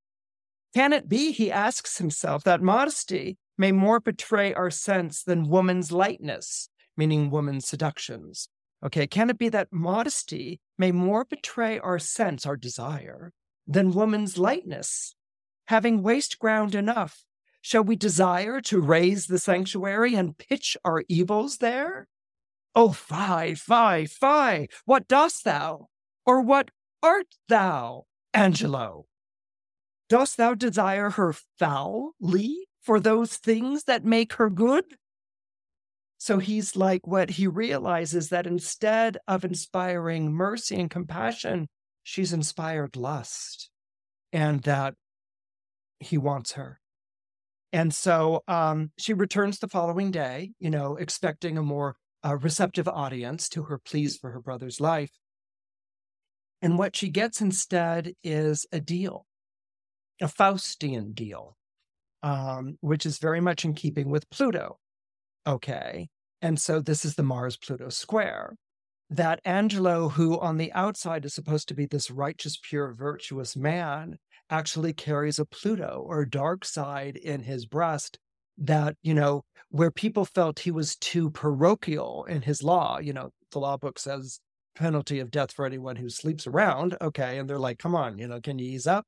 [0.73, 5.91] Can it be, he asks himself, that modesty may more betray our sense than woman's
[5.91, 8.49] lightness, meaning woman's seductions?
[8.85, 13.33] Okay, can it be that modesty may more betray our sense, our desire,
[13.67, 15.15] than woman's lightness,
[15.67, 17.25] having waste ground enough,
[17.61, 22.07] shall we desire to raise the sanctuary and pitch our evils there?
[22.75, 24.67] Oh, fie, fie, fie!
[24.85, 25.87] What dost thou?
[26.25, 26.69] Or what
[27.03, 29.08] art thou, Angelo?
[30.09, 34.83] Dost thou desire her foully for those things that make her good?
[36.17, 41.69] So he's like, what he realizes that instead of inspiring mercy and compassion,
[42.03, 43.69] she's inspired lust.
[44.31, 44.93] And that
[45.99, 46.79] he wants her.
[47.71, 51.95] And so um, she returns the following day, you know, expecting a more
[52.25, 55.11] uh, receptive audience to her pleas for her brother's life.
[56.61, 59.25] And what she gets instead is a deal,
[60.21, 61.55] a Faustian deal,
[62.23, 64.77] um, which is very much in keeping with Pluto.
[65.47, 66.09] Okay.
[66.41, 68.55] And so this is the Mars Pluto square.
[69.09, 74.17] That Angelo, who on the outside is supposed to be this righteous, pure, virtuous man,
[74.49, 78.19] actually carries a Pluto or dark side in his breast
[78.57, 83.29] that, you know, where people felt he was too parochial in his law, you know,
[83.51, 84.39] the law book says
[84.75, 86.95] penalty of death for anyone who sleeps around.
[87.01, 87.37] Okay.
[87.37, 89.05] And they're like, come on, you know, can you ease up?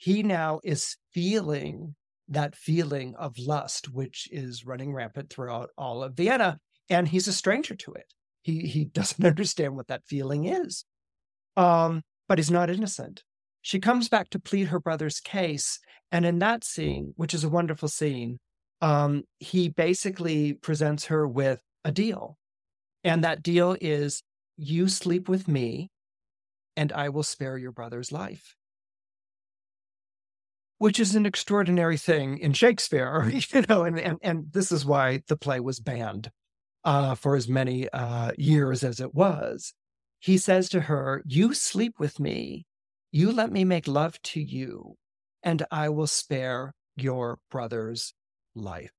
[0.00, 1.94] He now is feeling
[2.26, 6.58] that feeling of lust, which is running rampant throughout all of Vienna.
[6.88, 8.06] And he's a stranger to it.
[8.40, 10.86] He, he doesn't understand what that feeling is.
[11.54, 13.24] Um, but he's not innocent.
[13.60, 15.78] She comes back to plead her brother's case.
[16.10, 18.38] And in that scene, which is a wonderful scene,
[18.80, 22.38] um, he basically presents her with a deal.
[23.04, 24.22] And that deal is
[24.56, 25.90] you sleep with me,
[26.74, 28.56] and I will spare your brother's life.
[30.80, 35.22] Which is an extraordinary thing in Shakespeare, you know, and, and, and this is why
[35.28, 36.30] the play was banned
[36.84, 39.74] uh, for as many uh, years as it was.
[40.20, 42.64] He says to her, You sleep with me,
[43.12, 44.96] you let me make love to you,
[45.42, 48.14] and I will spare your brother's
[48.54, 48.92] life.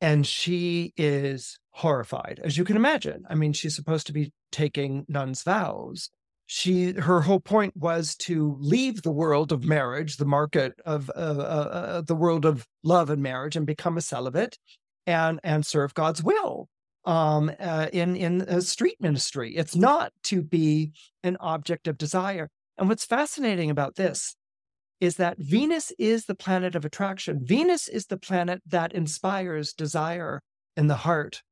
[0.00, 3.24] And she is horrified, as you can imagine.
[3.28, 6.10] I mean, she's supposed to be taking nun's vows.
[6.46, 11.18] She, her whole point was to leave the world of marriage, the market of uh,
[11.18, 14.58] uh, uh, the world of love and marriage, and become a celibate,
[15.06, 16.68] and and serve God's will
[17.04, 19.56] um, uh, in in street ministry.
[19.56, 20.92] It's not to be
[21.22, 22.50] an object of desire.
[22.76, 24.36] And what's fascinating about this
[25.00, 27.40] is that Venus is the planet of attraction.
[27.42, 30.40] Venus is the planet that inspires desire
[30.76, 31.42] in the heart.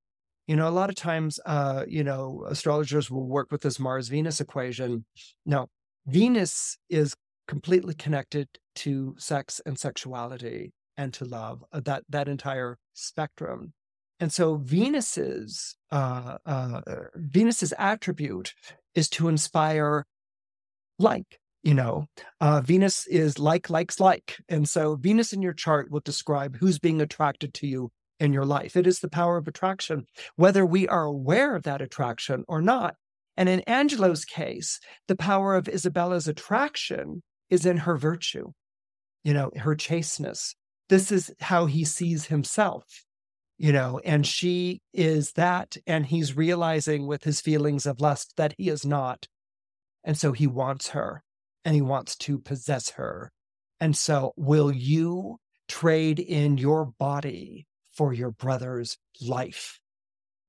[0.47, 4.09] You know, a lot of times, uh, you know, astrologers will work with this Mars
[4.09, 5.05] Venus equation.
[5.47, 5.69] Now,
[6.07, 7.15] Venus is
[7.47, 13.73] completely connected to sex and sexuality and to love, uh, that, that entire spectrum.
[14.19, 16.81] And so Venus's uh, uh,
[17.17, 18.55] Venus's attribute
[18.95, 20.07] is to inspire
[20.99, 22.07] like you know
[22.41, 26.79] uh, venus is like likes like and so venus in your chart will describe who's
[26.79, 27.91] being attracted to you
[28.21, 28.77] in your life.
[28.77, 30.07] It is the power of attraction
[30.37, 32.97] whether we are aware of that attraction or not.
[33.37, 38.53] And in angelo's case the power of isabella's attraction is in her virtue
[39.25, 40.55] you know her chasteness.
[40.89, 42.85] This is how he sees himself
[43.59, 48.55] you know and she is that and he's realizing with his feelings of lust that
[48.59, 49.27] he is not.
[50.05, 51.23] And so he wants her
[51.65, 53.31] and he wants to possess her.
[53.81, 55.39] And so, will you
[55.69, 59.81] trade in your body for your brother's life?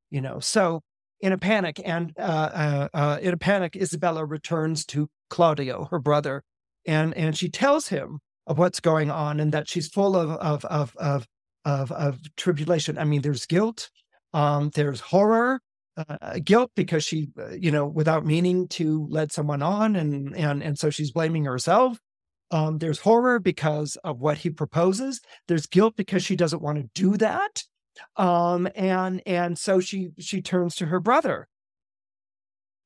[0.10, 0.82] You know, so
[1.20, 6.00] in a panic, and uh, uh, uh, in a panic, Isabella returns to Claudio, her
[6.00, 6.44] brother,
[6.86, 10.66] and and she tells him of what's going on and that she's full of of
[10.66, 11.28] of of
[11.66, 12.98] of, of tribulation.
[12.98, 13.90] I mean, there's guilt,
[14.34, 15.62] um, there's horror,
[15.96, 20.62] uh, guilt because she, uh, you know, without meaning to led someone on, and and
[20.62, 22.00] and so she's blaming herself.
[22.54, 25.20] Um, there's horror because of what he proposes.
[25.48, 27.64] There's guilt because she doesn't want to do that,
[28.16, 31.48] um, and and so she she turns to her brother,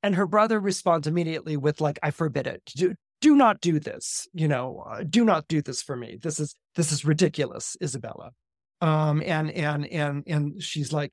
[0.01, 2.63] and her brother responds immediately with like, "I forbid it.
[2.77, 4.27] Do do not do this.
[4.33, 6.17] You know, uh, do not do this for me.
[6.21, 8.31] This is this is ridiculous, Isabella."
[8.79, 11.11] Um, and and and and she's like,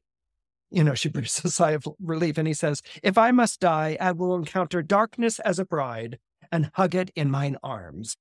[0.71, 3.97] you know, she breathes a sigh of relief and he says, If I must die,
[4.01, 6.19] I will encounter darkness as a bride
[6.53, 8.17] and hug it in mine arms.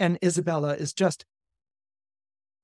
[0.00, 1.26] And Isabella is just,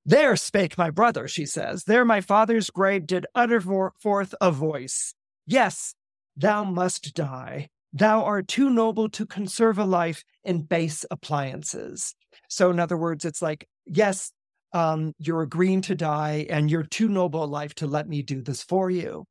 [0.03, 1.83] There spake my brother, she says.
[1.83, 5.13] There my father's grave did utter forth a voice.
[5.45, 5.93] Yes,
[6.35, 7.69] thou must die.
[7.93, 12.15] Thou art too noble to conserve a life in base appliances.
[12.49, 14.31] So, in other words, it's like, yes,
[14.73, 18.41] um, you're agreeing to die and you're too noble a life to let me do
[18.41, 19.25] this for you.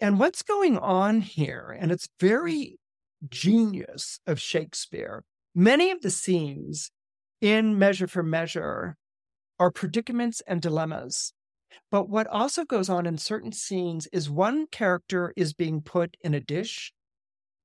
[0.00, 2.78] And what's going on here, and it's very
[3.28, 5.24] genius of Shakespeare,
[5.54, 6.90] many of the scenes
[7.40, 8.96] in Measure for Measure
[9.58, 11.32] are predicaments and dilemmas.
[11.90, 16.34] But what also goes on in certain scenes is one character is being put in
[16.34, 16.92] a dish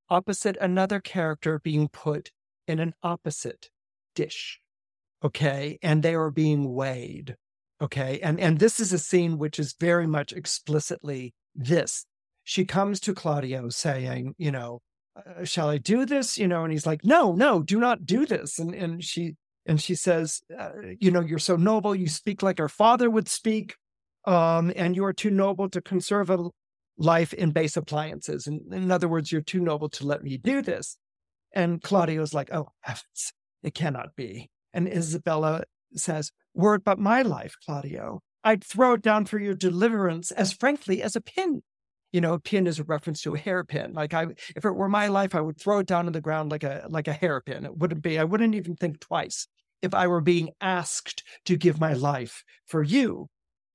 [0.09, 2.31] opposite another character being put
[2.67, 3.69] in an opposite
[4.13, 4.59] dish
[5.23, 5.77] okay?
[5.81, 7.35] And they are being weighed
[7.81, 8.19] okay?
[8.21, 12.05] And and this is a scene which is very much explicitly this.
[12.43, 14.81] She comes to claudio saying you know
[15.15, 16.37] uh, shall i do this?
[16.37, 18.59] You know and he's like no no do not do this.
[18.59, 19.35] And and she
[19.65, 23.27] and she says uh, you know you're so noble you speak like our father would
[23.27, 23.75] speak
[24.25, 26.49] um and you are too noble to conserve a
[26.97, 30.61] life in base appliances and in other words you're too noble to let me do
[30.61, 30.97] this
[31.53, 33.33] and claudio's like oh heavens
[33.63, 35.63] it cannot be and Isabella
[35.95, 38.21] says, Word but my life, Claudio.
[38.43, 41.61] I'd throw it down for your deliverance as frankly as a pin.
[42.11, 43.93] You know, a pin is a reference to a hairpin.
[43.93, 46.51] Like I, if it were my life, I would throw it down on the ground
[46.51, 47.65] like a like a hairpin.
[47.65, 48.19] It wouldn't be.
[48.19, 49.47] I wouldn't even think twice
[49.81, 53.27] if I were being asked to give my life for you.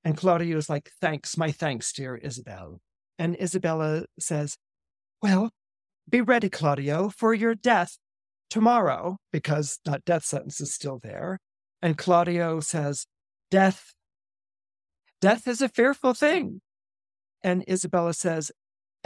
[0.04, 2.80] And Claudio is like, thanks, my thanks, dear Isabel.
[3.18, 4.57] And Isabella says,
[5.22, 5.50] Well,
[6.09, 7.96] be ready, Claudio, for your death
[8.50, 11.38] tomorrow, because that death sentence is still there.
[11.82, 13.07] And Claudio says,
[13.50, 13.94] Death,
[15.20, 16.61] death is a fearful thing.
[17.42, 18.50] And Isabella says,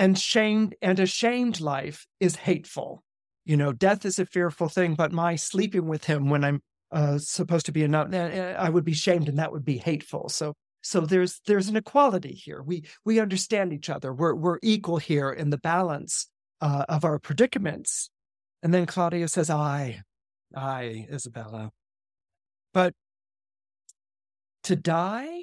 [0.00, 3.04] and shamed and a shamed life is hateful.
[3.44, 6.62] You know, death is a fearful thing, but my sleeping with him when I'm
[6.92, 10.28] uh, supposed to be enough, I would be shamed, and that would be hateful.
[10.28, 12.62] So, so there's there's an equality here.
[12.62, 14.12] We we understand each other.
[14.12, 16.26] We're we're equal here in the balance
[16.60, 18.10] uh, of our predicaments.
[18.62, 20.02] And then Claudio says, "I,
[20.54, 21.70] I, Isabella,
[22.74, 22.94] but
[24.64, 25.42] to die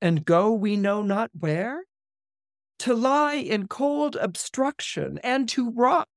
[0.00, 1.82] and go we know not where,
[2.78, 6.08] to lie in cold obstruction and to rot."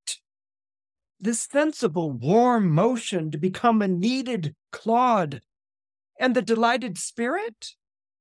[1.24, 5.42] This sensible, warm motion to become a kneaded clod,
[6.20, 7.76] and the delighted spirit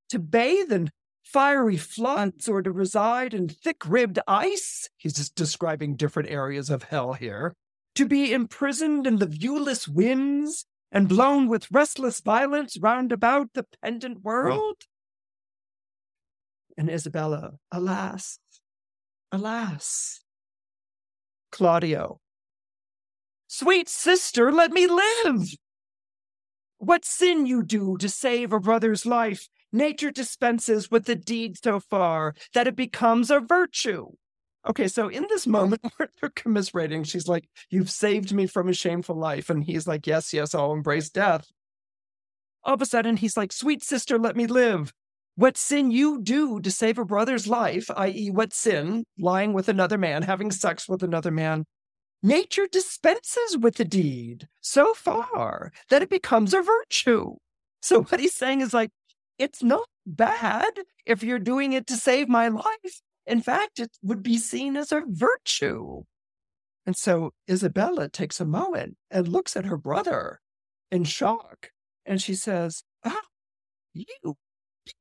[0.09, 0.91] to bathe in
[1.23, 4.89] fiery floods or to reside in thick ribbed ice.
[4.97, 7.55] He's just describing different areas of hell here.
[7.97, 13.67] To be imprisoned in the viewless winds and blown with restless violence round about the
[13.83, 14.77] pendant world?
[16.77, 18.39] And Isabella, alas,
[19.31, 20.21] alas.
[21.51, 22.22] Claudio,
[23.55, 25.55] Sweet sister, let me live!
[26.79, 31.79] What sin you do to save a brother's life, nature dispenses with the deed so
[31.79, 34.07] far that it becomes a virtue.
[34.67, 38.73] Okay, so in this moment where they're commiserating, she's like, You've saved me from a
[38.73, 39.51] shameful life.
[39.51, 41.47] And he's like, Yes, yes, I'll embrace death.
[42.65, 44.95] All of a sudden, he's like, Sweet sister, let me live.
[45.37, 49.99] What sin you do to save a brother's life, i.e., what sin, lying with another
[49.99, 51.67] man, having sex with another man,
[52.23, 57.35] nature dispenses with the deed so far that it becomes a virtue.
[57.81, 58.91] So what he's saying is like,
[59.39, 63.03] it's not bad if you're doing it to save my life.
[63.27, 66.03] In fact, it would be seen as a virtue.
[66.85, 70.41] And so Isabella takes a moment and looks at her brother
[70.91, 71.71] in shock.
[72.05, 73.21] And she says, Oh,
[73.95, 74.37] you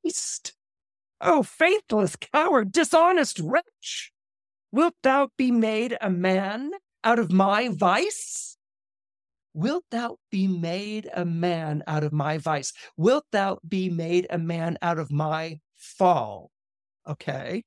[0.04, 0.54] beast!
[1.20, 4.12] Oh, faithless coward, dishonest wretch!
[4.72, 6.72] Wilt thou be made a man
[7.04, 8.58] out of my vice?
[9.54, 12.72] Wilt thou be made a man out of my vice?
[12.96, 16.52] Wilt thou be made a man out of my fall?
[17.08, 17.64] Okay.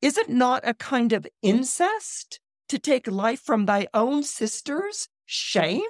[0.00, 5.08] Is it not a kind of incest to take life from thy own sisters?
[5.26, 5.82] Shame?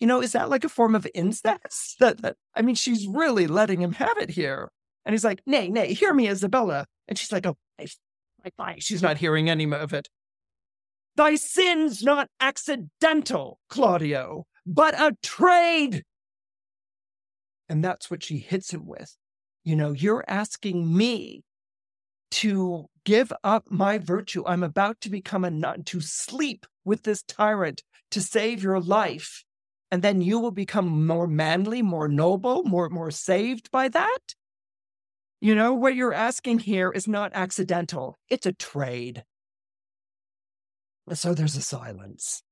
[0.00, 1.98] You know, is that like a form of incest?
[2.00, 4.70] That, that I mean, she's really letting him have it here.
[5.04, 6.86] And he's like, nay, nay, hear me, Isabella.
[7.08, 7.56] And she's like, oh,
[8.56, 8.80] fine.
[8.80, 10.08] She's not hearing any of it.
[11.16, 16.02] Thy sin's not accidental, Claudio, but a trade.
[17.68, 19.16] And that's what she hits him with.
[19.62, 21.42] You know, you're asking me
[22.32, 24.42] to give up my virtue.
[24.46, 29.44] I'm about to become a nun, to sleep with this tyrant, to save your life.
[29.90, 34.34] And then you will become more manly, more noble, more, more saved by that.
[35.40, 39.24] You know, what you're asking here is not accidental, it's a trade.
[41.12, 42.42] So there's a silence.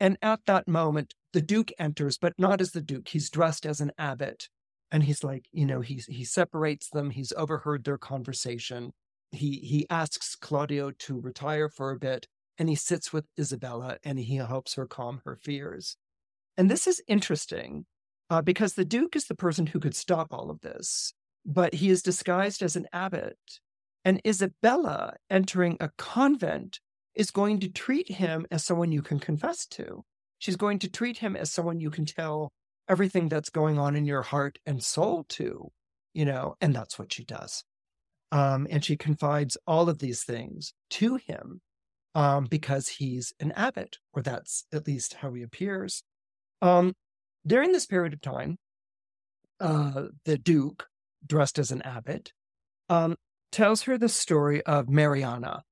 [0.00, 3.08] And at that moment, the Duke enters, but not as the Duke.
[3.08, 4.48] He's dressed as an abbot.
[4.90, 7.10] And he's like, you know, he's, he separates them.
[7.10, 8.92] He's overheard their conversation.
[9.30, 12.26] He, he asks Claudio to retire for a bit,
[12.56, 15.96] and he sits with Isabella and he helps her calm her fears.
[16.56, 17.84] And this is interesting
[18.30, 21.12] uh, because the Duke is the person who could stop all of this,
[21.44, 23.38] but he is disguised as an abbot.
[24.04, 26.80] And Isabella entering a convent
[27.18, 30.04] is going to treat him as someone you can confess to.
[30.38, 32.52] She's going to treat him as someone you can tell
[32.88, 35.70] everything that's going on in your heart and soul to,
[36.14, 37.64] you know, and that's what she does.
[38.30, 41.60] Um, and she confides all of these things to him
[42.14, 46.04] um, because he's an abbot, or that's at least how he appears.
[46.62, 46.94] Um,
[47.44, 48.58] during this period of time,
[49.60, 50.86] uh, the Duke,
[51.26, 52.32] dressed as an abbot,
[52.88, 53.16] um,
[53.50, 55.62] tells her the story of Mariana,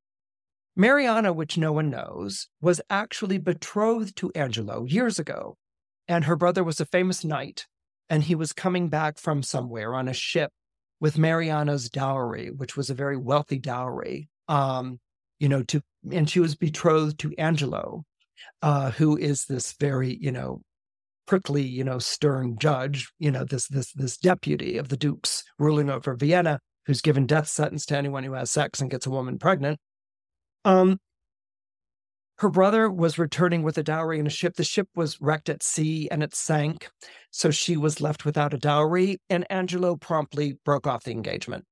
[0.77, 5.57] Mariana, which no one knows, was actually betrothed to Angelo years ago.
[6.07, 7.67] And her brother was a famous knight,
[8.11, 10.53] and he was coming back from somewhere on a ship
[11.01, 14.29] with Mariana's dowry, which was a very wealthy dowry.
[14.49, 15.01] Um,
[15.41, 18.05] you know, to and she was betrothed to Angelo,
[18.63, 20.61] uh, who is this very, you know,
[21.27, 25.91] prickly, you know, stern judge, you know, this this this deputy of the dukes ruling
[25.91, 29.39] over Vienna, who's given death sentence to anyone who has sex and gets a woman
[29.39, 29.79] pregnant.
[30.67, 30.99] Um,
[32.39, 34.57] her brother was returning with a dowry in a ship.
[34.57, 36.91] The ship was wrecked at sea and it sank.
[37.31, 41.65] So she was left without a dowry, and Angelo promptly broke off the engagement.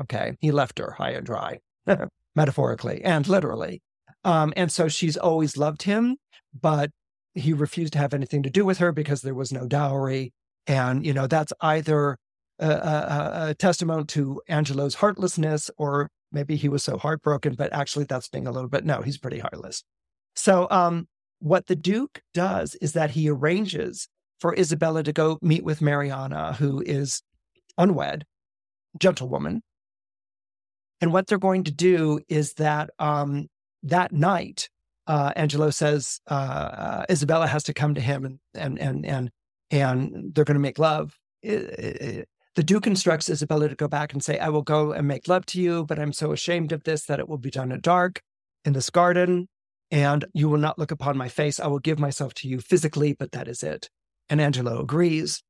[0.00, 0.36] Okay.
[0.40, 1.58] He left her high and dry.
[2.36, 3.82] metaphorically and literally.
[4.22, 6.16] Um, and so she's always loved him,
[6.60, 6.90] but
[7.34, 10.32] he refused to have anything to do with her because there was no dowry.
[10.66, 12.16] And, you know, that's either
[12.58, 18.04] a, a, a testament to Angelo's heartlessness or maybe he was so heartbroken, but actually
[18.04, 19.82] that's being a little bit, no, he's pretty heartless.
[20.36, 21.08] So, um,
[21.38, 24.08] what the Duke does is that he arranges
[24.38, 27.22] for Isabella to go meet with Mariana, who is
[27.78, 28.24] unwed,
[28.98, 29.62] gentlewoman.
[31.00, 33.48] And what they're going to do is that um,
[33.82, 34.68] that night,
[35.06, 39.30] uh, Angelo says uh, uh, Isabella has to come to him, and and and and
[39.70, 41.16] and they're going to make love.
[42.56, 45.44] The Duke instructs Isabella to go back and say, "I will go and make love
[45.46, 48.22] to you, but I'm so ashamed of this that it will be done at dark
[48.64, 49.48] in this garden,
[49.90, 51.60] and you will not look upon my face.
[51.60, 53.90] I will give myself to you physically, but that is it."
[54.30, 55.42] And Angelo agrees.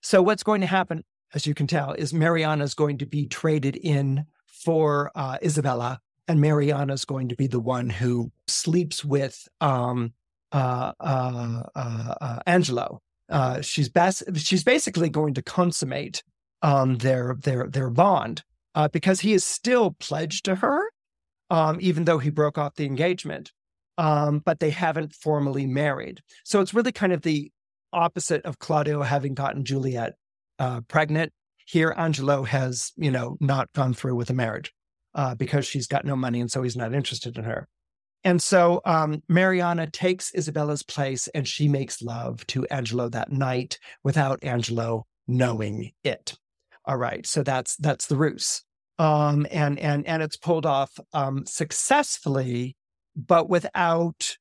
[0.00, 1.04] So what's going to happen,
[1.34, 6.00] as you can tell, is Mariana is going to be traded in for uh, Isabella
[6.28, 10.12] and Mariana is going to be the one who sleeps with um,
[10.52, 13.00] uh, uh, uh, uh Angelo.
[13.28, 16.22] Uh, she's bas- she's basically going to consummate
[16.62, 18.42] um, their their their bond
[18.74, 20.90] uh, because he is still pledged to her,
[21.50, 23.52] um, even though he broke off the engagement.
[23.98, 26.20] Um, but they haven't formally married.
[26.44, 27.50] So it's really kind of the
[27.94, 30.16] opposite of Claudio having gotten Juliet
[30.86, 31.32] pregnant.
[31.66, 34.74] Here, Angelo has, you know, not gone through with a marriage
[35.16, 37.66] uh, because she's got no money and so he's not interested in her.
[38.22, 43.78] And so um, Mariana takes Isabella's place and she makes love to Angelo that night
[44.04, 46.36] without Angelo knowing it.
[46.86, 48.62] All right, so that's that's the ruse,
[48.98, 52.76] um, and and and it's pulled off um, successfully,
[53.16, 54.36] but without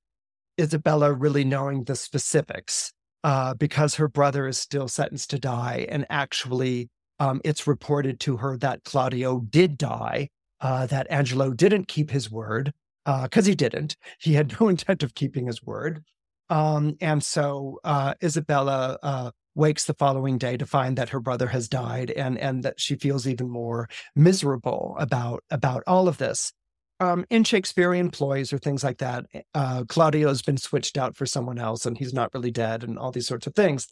[0.59, 2.93] Isabella really knowing the specifics,
[3.23, 6.89] uh, because her brother is still sentenced to die, and actually,
[7.19, 10.29] um, it's reported to her that Claudio did die,
[10.61, 12.73] uh, that Angelo didn't keep his word
[13.05, 13.95] because uh, he didn't.
[14.19, 16.03] He had no intent of keeping his word.
[16.49, 21.47] Um, and so uh, Isabella uh, wakes the following day to find that her brother
[21.47, 26.53] has died, and and that she feels even more miserable about about all of this.
[26.99, 31.25] Um, in Shakespearean ploys or things like that, uh, Claudio has been switched out for
[31.25, 33.87] someone else, and he's not really dead, and all these sorts of things.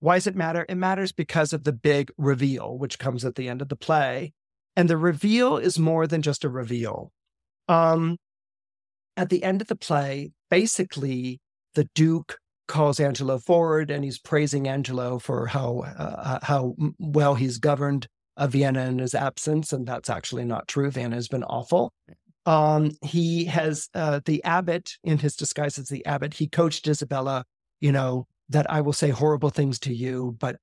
[0.00, 0.66] Why does it matter?
[0.68, 4.32] It matters because of the big reveal, which comes at the end of the play,
[4.76, 7.12] and the reveal is more than just a reveal.
[7.68, 8.16] Um,
[9.16, 11.40] at the end of the play, basically,
[11.74, 12.38] the Duke
[12.72, 18.06] calls Angelo forward and he's praising Angelo for how uh, uh how well he's governed
[18.36, 20.90] uh, Vienna in his absence, and that's actually not true.
[20.90, 21.92] Vienna has been awful.
[22.46, 26.34] Um, he has uh, the abbot in his disguise as the abbot.
[26.34, 27.44] He coached Isabella,
[27.80, 30.56] you know, that I will say horrible things to you, but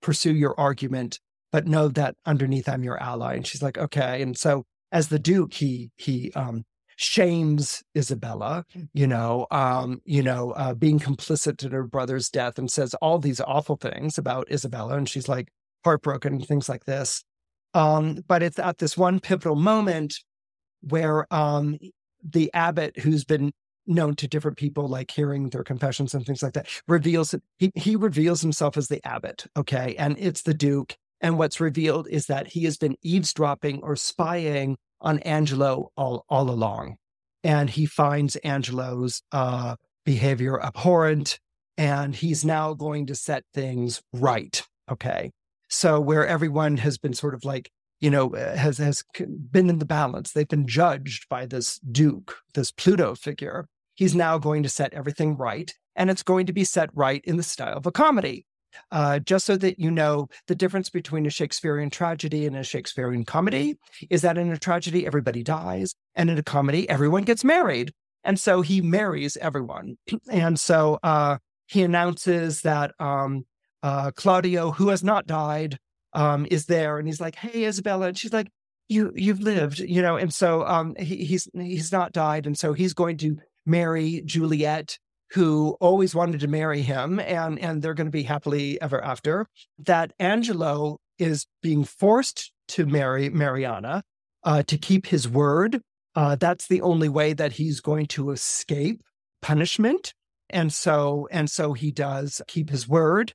[0.00, 1.18] pursue your argument
[1.52, 3.34] but know that underneath I'm your ally.
[3.34, 4.20] And she's like, okay.
[4.20, 6.64] And so as the Duke, he he um
[6.96, 12.70] shames Isabella, you know, um, you know, uh, being complicit in her brother's death and
[12.70, 14.96] says all these awful things about Isabella.
[14.96, 15.48] And she's like
[15.84, 17.22] heartbroken and things like this.
[17.74, 20.18] Um, but it's at this one pivotal moment
[20.80, 21.78] where um
[22.22, 23.52] the abbot who's been
[23.86, 27.94] known to different people, like hearing their confessions and things like that, reveals he he
[27.94, 29.46] reveals himself as the abbot.
[29.56, 29.94] Okay.
[29.98, 30.96] And it's the Duke.
[31.20, 36.50] And what's revealed is that he has been eavesdropping or spying on Angelo all, all
[36.50, 36.96] along.
[37.44, 41.38] And he finds Angelo's uh, behavior abhorrent,
[41.76, 44.62] and he's now going to set things right.
[44.90, 45.30] Okay.
[45.68, 47.70] So, where everyone has been sort of like,
[48.00, 52.36] you know, uh, has, has been in the balance, they've been judged by this Duke,
[52.54, 53.66] this Pluto figure.
[53.94, 55.72] He's now going to set everything right.
[55.96, 58.46] And it's going to be set right in the style of a comedy.
[58.90, 63.24] Uh, just so that you know, the difference between a Shakespearean tragedy and a Shakespearean
[63.24, 63.76] comedy
[64.10, 67.92] is that in a tragedy, everybody dies, and in a comedy, everyone gets married.
[68.24, 69.96] And so he marries everyone.
[70.30, 73.46] And so uh, he announces that um,
[73.82, 75.78] uh, Claudio, who has not died,
[76.12, 78.48] um, is there, and he's like, "Hey, Isabella," and she's like,
[78.88, 80.16] "You, you've lived," you know.
[80.16, 84.98] And so um, he, he's he's not died, and so he's going to marry Juliet
[85.32, 89.46] who always wanted to marry him and and they're going to be happily ever after
[89.78, 94.02] that angelo is being forced to marry mariana
[94.44, 95.80] uh, to keep his word
[96.14, 99.02] uh, that's the only way that he's going to escape
[99.42, 100.14] punishment
[100.50, 103.32] and so and so he does keep his word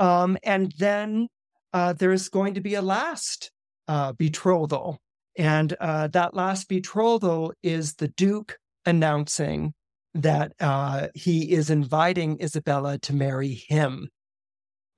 [0.00, 1.28] um, and then
[1.72, 3.50] uh, there's going to be a last
[3.86, 4.98] uh, betrothal
[5.36, 9.72] and uh, that last betrothal is the duke announcing
[10.14, 14.08] that uh, he is inviting Isabella to marry him.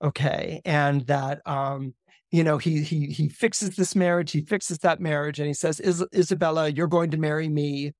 [0.02, 0.60] Okay.
[0.64, 1.94] And that um,
[2.30, 5.80] you know, he he he fixes this marriage, he fixes that marriage, and he says,
[5.80, 7.92] Is- Isabella, you're going to marry me.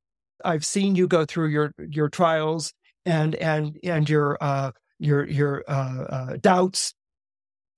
[0.45, 2.73] I've seen you go through your your trials
[3.05, 6.95] and and and your uh your your uh, uh, doubts,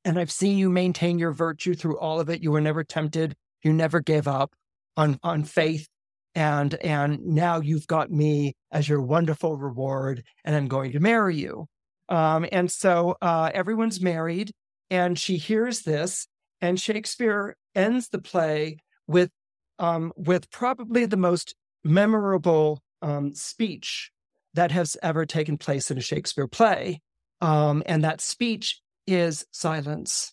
[0.05, 2.43] and I've seen you maintain your virtue through all of it.
[2.43, 3.35] You were never tempted.
[3.63, 4.53] You never gave up
[4.97, 5.89] on on faith,
[6.35, 11.37] and and now you've got me as your wonderful reward, and I'm going to marry
[11.37, 11.67] you.
[12.09, 14.53] Um, and so uh, everyone's married,
[14.91, 16.27] and she hears this,
[16.61, 19.31] and Shakespeare ends the play with
[19.79, 21.55] um, with probably the most
[21.85, 24.11] memorable um, speech
[24.55, 27.01] that has ever taken place in a Shakespeare play.
[27.41, 30.33] Um, and that speech is silence.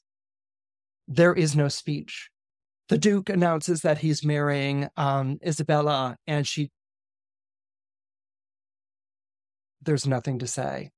[1.08, 2.30] There is no speech.
[2.90, 6.72] The Duke announces that he's marrying um, Isabella, and she.
[9.82, 10.90] There's nothing to say.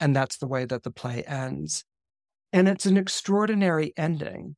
[0.00, 1.84] And that's the way that the play ends.
[2.52, 4.56] And it's an extraordinary ending.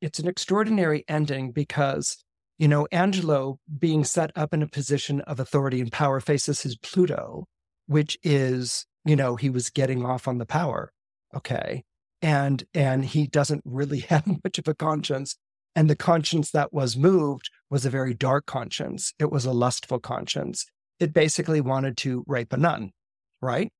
[0.00, 2.24] It's an extraordinary ending because
[2.60, 6.76] you know, Angelo being set up in a position of authority and power faces his
[6.76, 7.46] Pluto,
[7.86, 10.92] which is, you know, he was getting off on the power.
[11.34, 11.84] Okay.
[12.20, 15.38] And and he doesn't really have much of a conscience.
[15.74, 19.12] And the conscience that was moved was a very dark conscience.
[19.18, 20.66] It was a lustful conscience.
[20.98, 22.90] It basically wanted to rape a nun,
[23.40, 23.72] right?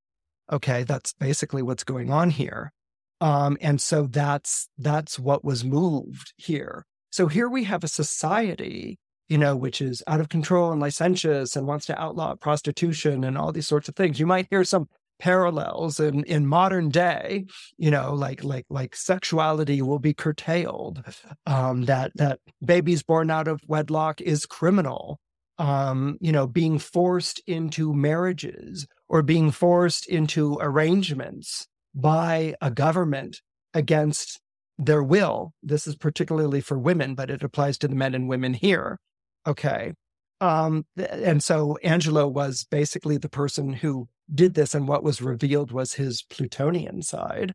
[0.50, 2.72] Okay, that's basically what's going on here.
[3.20, 6.86] Um, and so that's that's what was moved here.
[7.10, 11.56] So here we have a society, you know, which is out of control and licentious
[11.56, 14.18] and wants to outlaw prostitution and all these sorts of things.
[14.18, 14.88] You might hear some
[15.20, 17.44] parallels in, in modern day,
[17.78, 21.04] you know, like like like sexuality will be curtailed,
[21.46, 25.20] um, that that babies born out of wedlock is criminal,
[25.58, 33.40] um, you know, being forced into marriages or being forced into arrangements by a government
[33.74, 34.40] against
[34.78, 35.52] their will.
[35.62, 38.98] This is particularly for women, but it applies to the men and women here.
[39.46, 39.92] Okay.
[40.40, 45.72] Um, and so Angelo was basically the person who did this, and what was revealed
[45.72, 47.52] was his Plutonian side.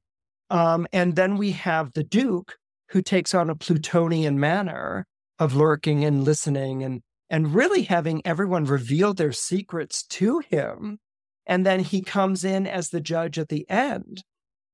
[0.50, 2.56] Um, and then we have the Duke,
[2.90, 5.06] who takes on a Plutonian manner
[5.40, 11.00] of lurking and listening and and really having everyone reveal their secrets to him.
[11.48, 14.24] And then he comes in as the judge at the end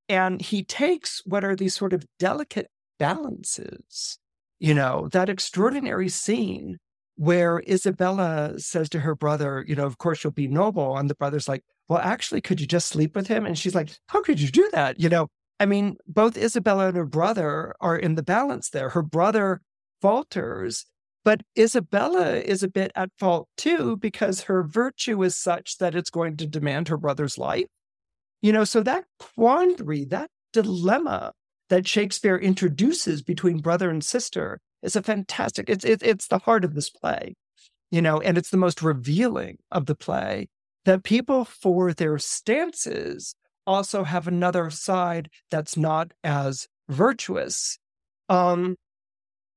[0.09, 2.67] and he takes what are these sort of delicate
[2.99, 4.19] balances,
[4.59, 6.77] you know, that extraordinary scene
[7.15, 10.97] where Isabella says to her brother, you know, of course you'll be noble.
[10.97, 13.45] And the brother's like, well, actually, could you just sleep with him?
[13.45, 14.97] And she's like, how could you do that?
[14.97, 15.27] You know,
[15.59, 18.87] I mean, both Isabella and her brother are in the balance there.
[18.87, 19.59] Her brother
[20.01, 20.85] falters,
[21.25, 26.09] but Isabella is a bit at fault too, because her virtue is such that it's
[26.09, 27.65] going to demand her brother's life.
[28.41, 31.33] You know, so that quandary, that dilemma
[31.67, 36.63] that Shakespeare introduces between brother and sister is a fantastic, it's, it, it's the heart
[36.63, 37.35] of this play,
[37.91, 40.47] you know, and it's the most revealing of the play
[40.85, 43.35] that people for their stances
[43.67, 47.77] also have another side that's not as virtuous.
[48.29, 48.75] Um,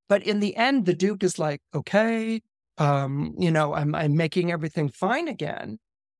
[0.08, 2.40] but in the end, the Duke is like, okay,
[2.78, 5.78] um, you know, I'm, I'm making everything fine again.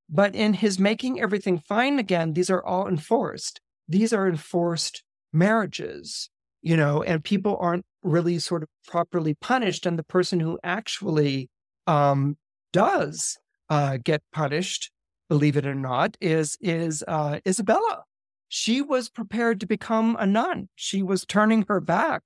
[0.09, 3.61] But in his making everything fine again, these are all enforced.
[3.89, 5.03] These are enforced
[5.33, 6.31] marriages,
[6.63, 9.87] you know, and people aren't really sort of properly punished.
[9.87, 11.49] And the person who actually
[11.87, 12.37] um,
[12.73, 13.39] does
[13.71, 14.91] uh, get punished,
[15.29, 18.05] believe it or not, is is uh, Isabella.
[18.49, 20.69] She was prepared to become a nun.
[20.75, 22.23] She was turning her back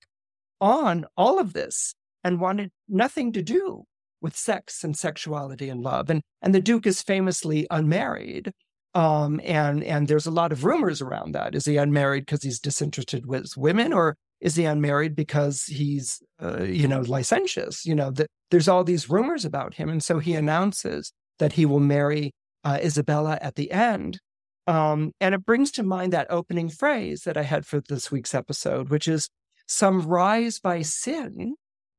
[0.61, 1.95] on all of this
[2.25, 3.85] and wanted nothing to do
[4.21, 6.11] with sex and sexuality and love.
[6.11, 8.53] And and the Duke is famously unmarried.
[8.95, 11.55] Um, and and there's a lot of rumors around that.
[11.55, 16.63] Is he unmarried because he's disinterested with women, or is he unmarried because he's uh,
[16.63, 17.85] you know licentious?
[17.85, 21.67] You know that there's all these rumors about him, and so he announces that he
[21.67, 22.33] will marry
[22.65, 24.21] uh, Isabella at the end.
[24.67, 28.35] Um, and it brings to mind that opening phrase that I had for this week's
[28.35, 29.31] episode, which is
[29.67, 31.55] some rise by sin,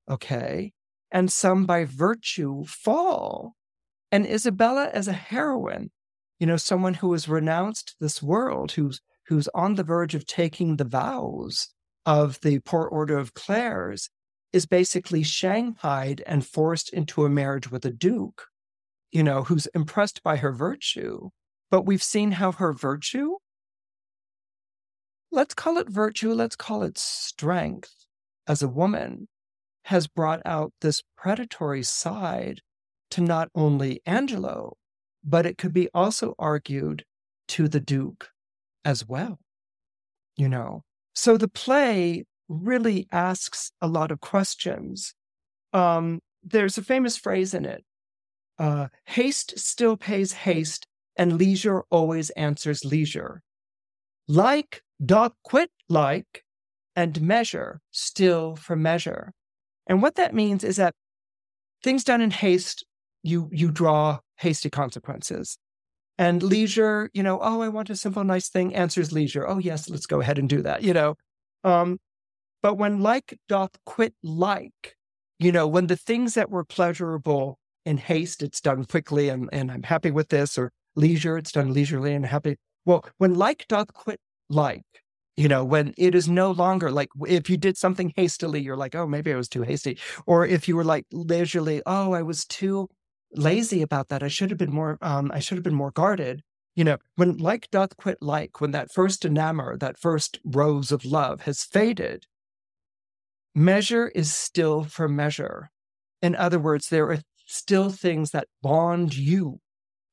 [0.10, 0.74] okay,
[1.12, 3.56] and some by virtue fall.
[4.12, 5.92] And Isabella as a heroine,
[6.40, 10.76] you know, someone who has renounced this world, who's who's on the verge of taking
[10.76, 11.70] the vows
[12.06, 14.10] of the poor order of Clares,
[14.52, 18.48] is basically shanghaied and forced into a marriage with a duke,
[19.12, 21.30] you know, who's impressed by her virtue.
[21.72, 23.36] But we've seen how her virtue,
[25.32, 27.94] let's call it virtue, let's call it strength
[28.48, 29.28] as a woman,
[29.86, 32.62] has brought out this predatory side
[33.12, 34.78] to not only Angelo,
[35.24, 37.06] but it could be also argued
[37.50, 38.30] to the Duke
[38.86, 39.40] as well.
[40.38, 40.84] You know,
[41.14, 45.14] so the play really asks a lot of questions.
[45.74, 47.84] Um, there's a famous phrase in it
[48.60, 50.86] uh, haste still pays haste,
[51.16, 53.42] and leisure always answers leisure.
[54.28, 56.44] Like doth quit like,
[56.96, 59.34] and measure still for measure.
[59.88, 60.94] And what that means is that
[61.84, 62.86] things done in haste,
[63.24, 65.58] you you draw hasty consequences.
[66.18, 69.48] And leisure, you know, oh, I want a simple, nice thing, answers leisure.
[69.48, 71.16] Oh, yes, let's go ahead and do that, you know.
[71.64, 72.00] Um,
[72.62, 74.98] but when like doth quit like,
[75.40, 79.72] you know, when the things that were pleasurable in haste, it's done quickly and, and
[79.72, 82.58] I'm happy with this, or leisure, it's done leisurely and happy.
[82.86, 84.20] Well, when like doth quit
[84.50, 84.84] like,
[85.38, 88.96] you know, when it is no longer like if you did something hastily, you're like,
[88.96, 89.98] oh, maybe I was too hasty.
[90.26, 92.90] Or if you were like leisurely, oh, I was too
[93.34, 94.24] lazy about that.
[94.24, 96.42] I should have been more, um, I should have been more guarded.
[96.76, 101.06] You know, when like doth quit like, when that first enamor, that first rose of
[101.06, 102.26] love has faded,
[103.54, 105.72] measure is still for measure.
[106.22, 107.20] In other words, there are
[107.50, 109.60] still things that bond you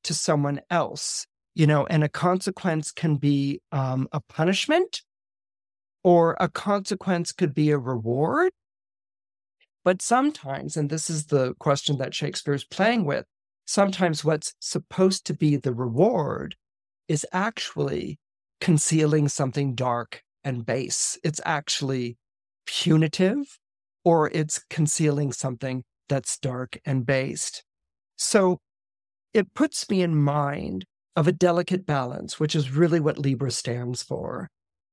[0.05, 5.03] to someone else, you know, and a consequence can be um, a punishment
[6.03, 8.53] or a consequence could be a reward.
[9.85, 13.27] But sometimes, and this is the question that Shakespeare's playing with,
[13.67, 16.57] sometimes what's supposed to be the reward
[17.07, 18.19] is actually
[18.61, 21.19] concealing something dark and base.
[21.23, 22.17] It's actually
[22.67, 23.59] punitive
[24.05, 27.65] or it's concealing something that's dark and based.
[28.17, 28.59] So
[29.35, 34.03] it puts me in mind of a delicate balance, which is really what Libra stands
[34.03, 34.49] for.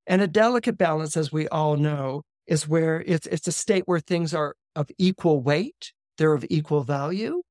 [0.05, 3.99] And a delicate balance, as we all know, is where it's, it's a state where
[3.99, 7.41] things are of equal weight, they're of equal value,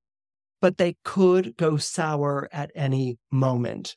[0.60, 3.96] but they could go sour at any moment.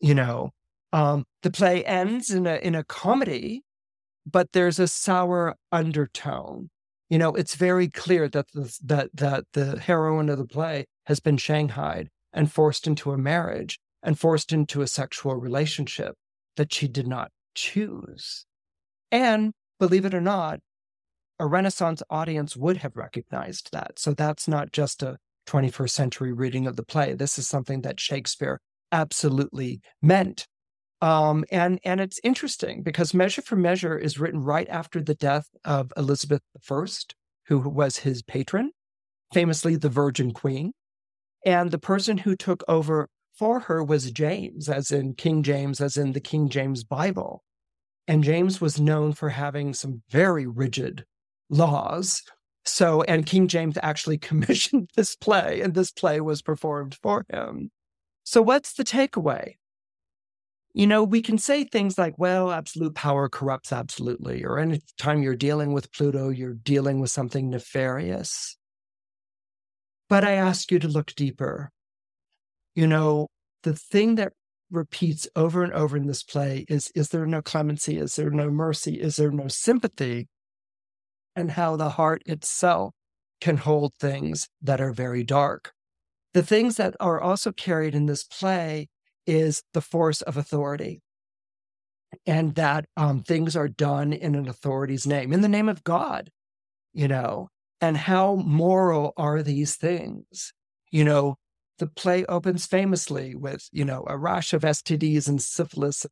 [0.00, 0.50] You know,
[0.92, 3.62] um, the play ends in a in a comedy,
[4.26, 6.70] but there's a sour undertone
[7.08, 11.20] you know, it's very clear that the, that that the heroine of the play has
[11.20, 16.14] been shanghaied and forced into a marriage and forced into a sexual relationship
[16.56, 18.46] that she did not choose.
[19.10, 20.60] And believe it or not,
[21.38, 23.98] a Renaissance audience would have recognized that.
[23.98, 27.14] So that's not just a 21st century reading of the play.
[27.14, 28.60] This is something that Shakespeare
[28.92, 30.46] absolutely meant.
[31.00, 35.46] Um, and and it's interesting because Measure for Measure is written right after the death
[35.64, 36.86] of Elizabeth I,
[37.46, 38.72] who was his patron,
[39.32, 40.72] famously the Virgin Queen.
[41.44, 45.96] And the person who took over for her was James, as in King James, as
[45.96, 47.42] in the King James Bible.
[48.06, 51.04] And James was known for having some very rigid
[51.50, 52.22] laws.
[52.64, 57.70] So, and King James actually commissioned this play, and this play was performed for him.
[58.24, 59.56] So, what's the takeaway?
[60.74, 65.36] You know, we can say things like, well, absolute power corrupts absolutely, or anytime you're
[65.36, 68.56] dealing with Pluto, you're dealing with something nefarious.
[70.08, 71.70] But I ask you to look deeper.
[72.74, 73.28] You know,
[73.62, 74.32] the thing that
[74.68, 77.98] repeats over and over in this play is is there no clemency?
[77.98, 79.00] Is there no mercy?
[79.00, 80.28] Is there no sympathy?
[81.36, 82.94] And how the heart itself
[83.40, 85.72] can hold things that are very dark.
[86.32, 88.88] The things that are also carried in this play
[89.26, 91.02] is the force of authority
[92.26, 96.30] and that um, things are done in an authority's name, in the name of God,
[96.92, 97.48] you know,
[97.80, 100.52] and how moral are these things?
[100.90, 101.36] You know,
[101.78, 106.06] the play opens famously with, you know, a rash of STDs and syphilis,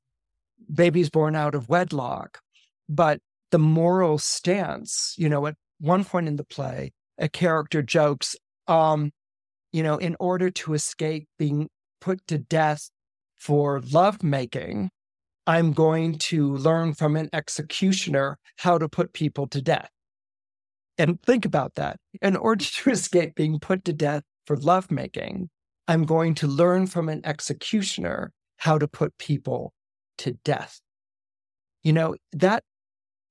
[0.72, 2.40] babies born out of wedlock.
[2.88, 8.34] But the moral stance, you know, at one point in the play, a character jokes,
[8.66, 9.12] um,
[9.72, 11.68] you know, in order to escape being
[12.00, 12.90] put to death
[13.42, 14.88] for lovemaking,
[15.48, 19.90] I'm going to learn from an executioner how to put people to death.
[20.96, 21.96] And think about that.
[22.20, 25.50] In order to escape being put to death for lovemaking,
[25.88, 29.72] I'm going to learn from an executioner how to put people
[30.18, 30.80] to death.
[31.82, 32.62] You know, that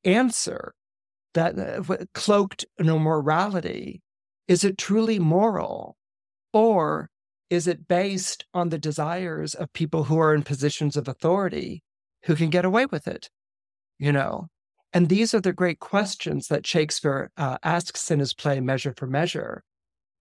[0.04, 0.74] answer,
[1.36, 4.02] that uh, cloaked no morality,
[4.50, 5.96] is it truly moral?
[6.52, 7.10] Or
[7.52, 11.84] is it based on the desires of people who are in positions of authority
[12.24, 13.30] who can get away with it?
[14.00, 14.48] You know,
[14.94, 19.06] and these are the great questions that Shakespeare uh, asks in his play Measure for
[19.06, 19.64] Measure.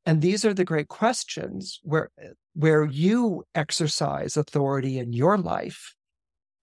[0.05, 2.11] And these are the great questions where
[2.55, 5.95] where you exercise authority in your life,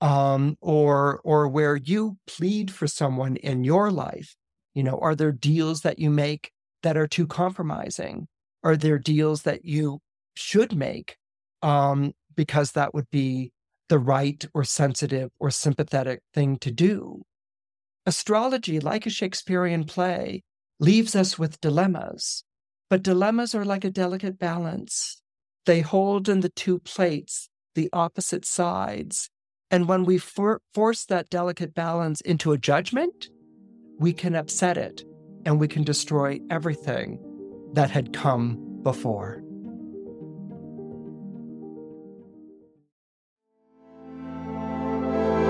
[0.01, 4.35] um, or or where you plead for someone in your life.
[4.73, 6.51] You know, are there deals that you make
[6.83, 8.27] that are too compromising?
[8.63, 10.01] Are there deals that you
[10.37, 11.17] should make
[11.61, 13.51] um, because that would be
[13.89, 17.23] the right or sensitive or sympathetic thing to do.
[18.05, 20.43] Astrology, like a Shakespearean play,
[20.79, 22.43] leaves us with dilemmas,
[22.89, 25.21] but dilemmas are like a delicate balance.
[25.65, 29.29] They hold in the two plates the opposite sides.
[29.69, 33.29] And when we for- force that delicate balance into a judgment,
[33.99, 35.03] we can upset it
[35.45, 37.19] and we can destroy everything
[37.73, 39.41] that had come before.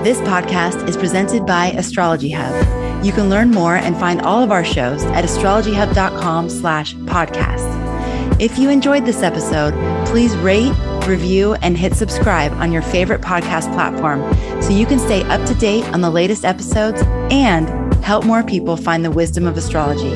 [0.04, 3.04] This podcast is presented by Astrology Hub.
[3.04, 8.40] You can learn more and find all of our shows at astrologyhub.com slash podcast.
[8.40, 9.74] If you enjoyed this episode,
[10.06, 10.72] please rate,
[11.08, 14.22] review, and hit subscribe on your favorite podcast platform
[14.62, 18.76] so you can stay up to date on the latest episodes and help more people
[18.76, 20.14] find the wisdom of astrology.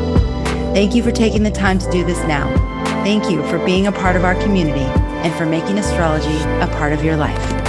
[0.73, 2.47] Thank you for taking the time to do this now.
[3.03, 4.87] Thank you for being a part of our community
[5.25, 7.62] and for making astrology a part of your life.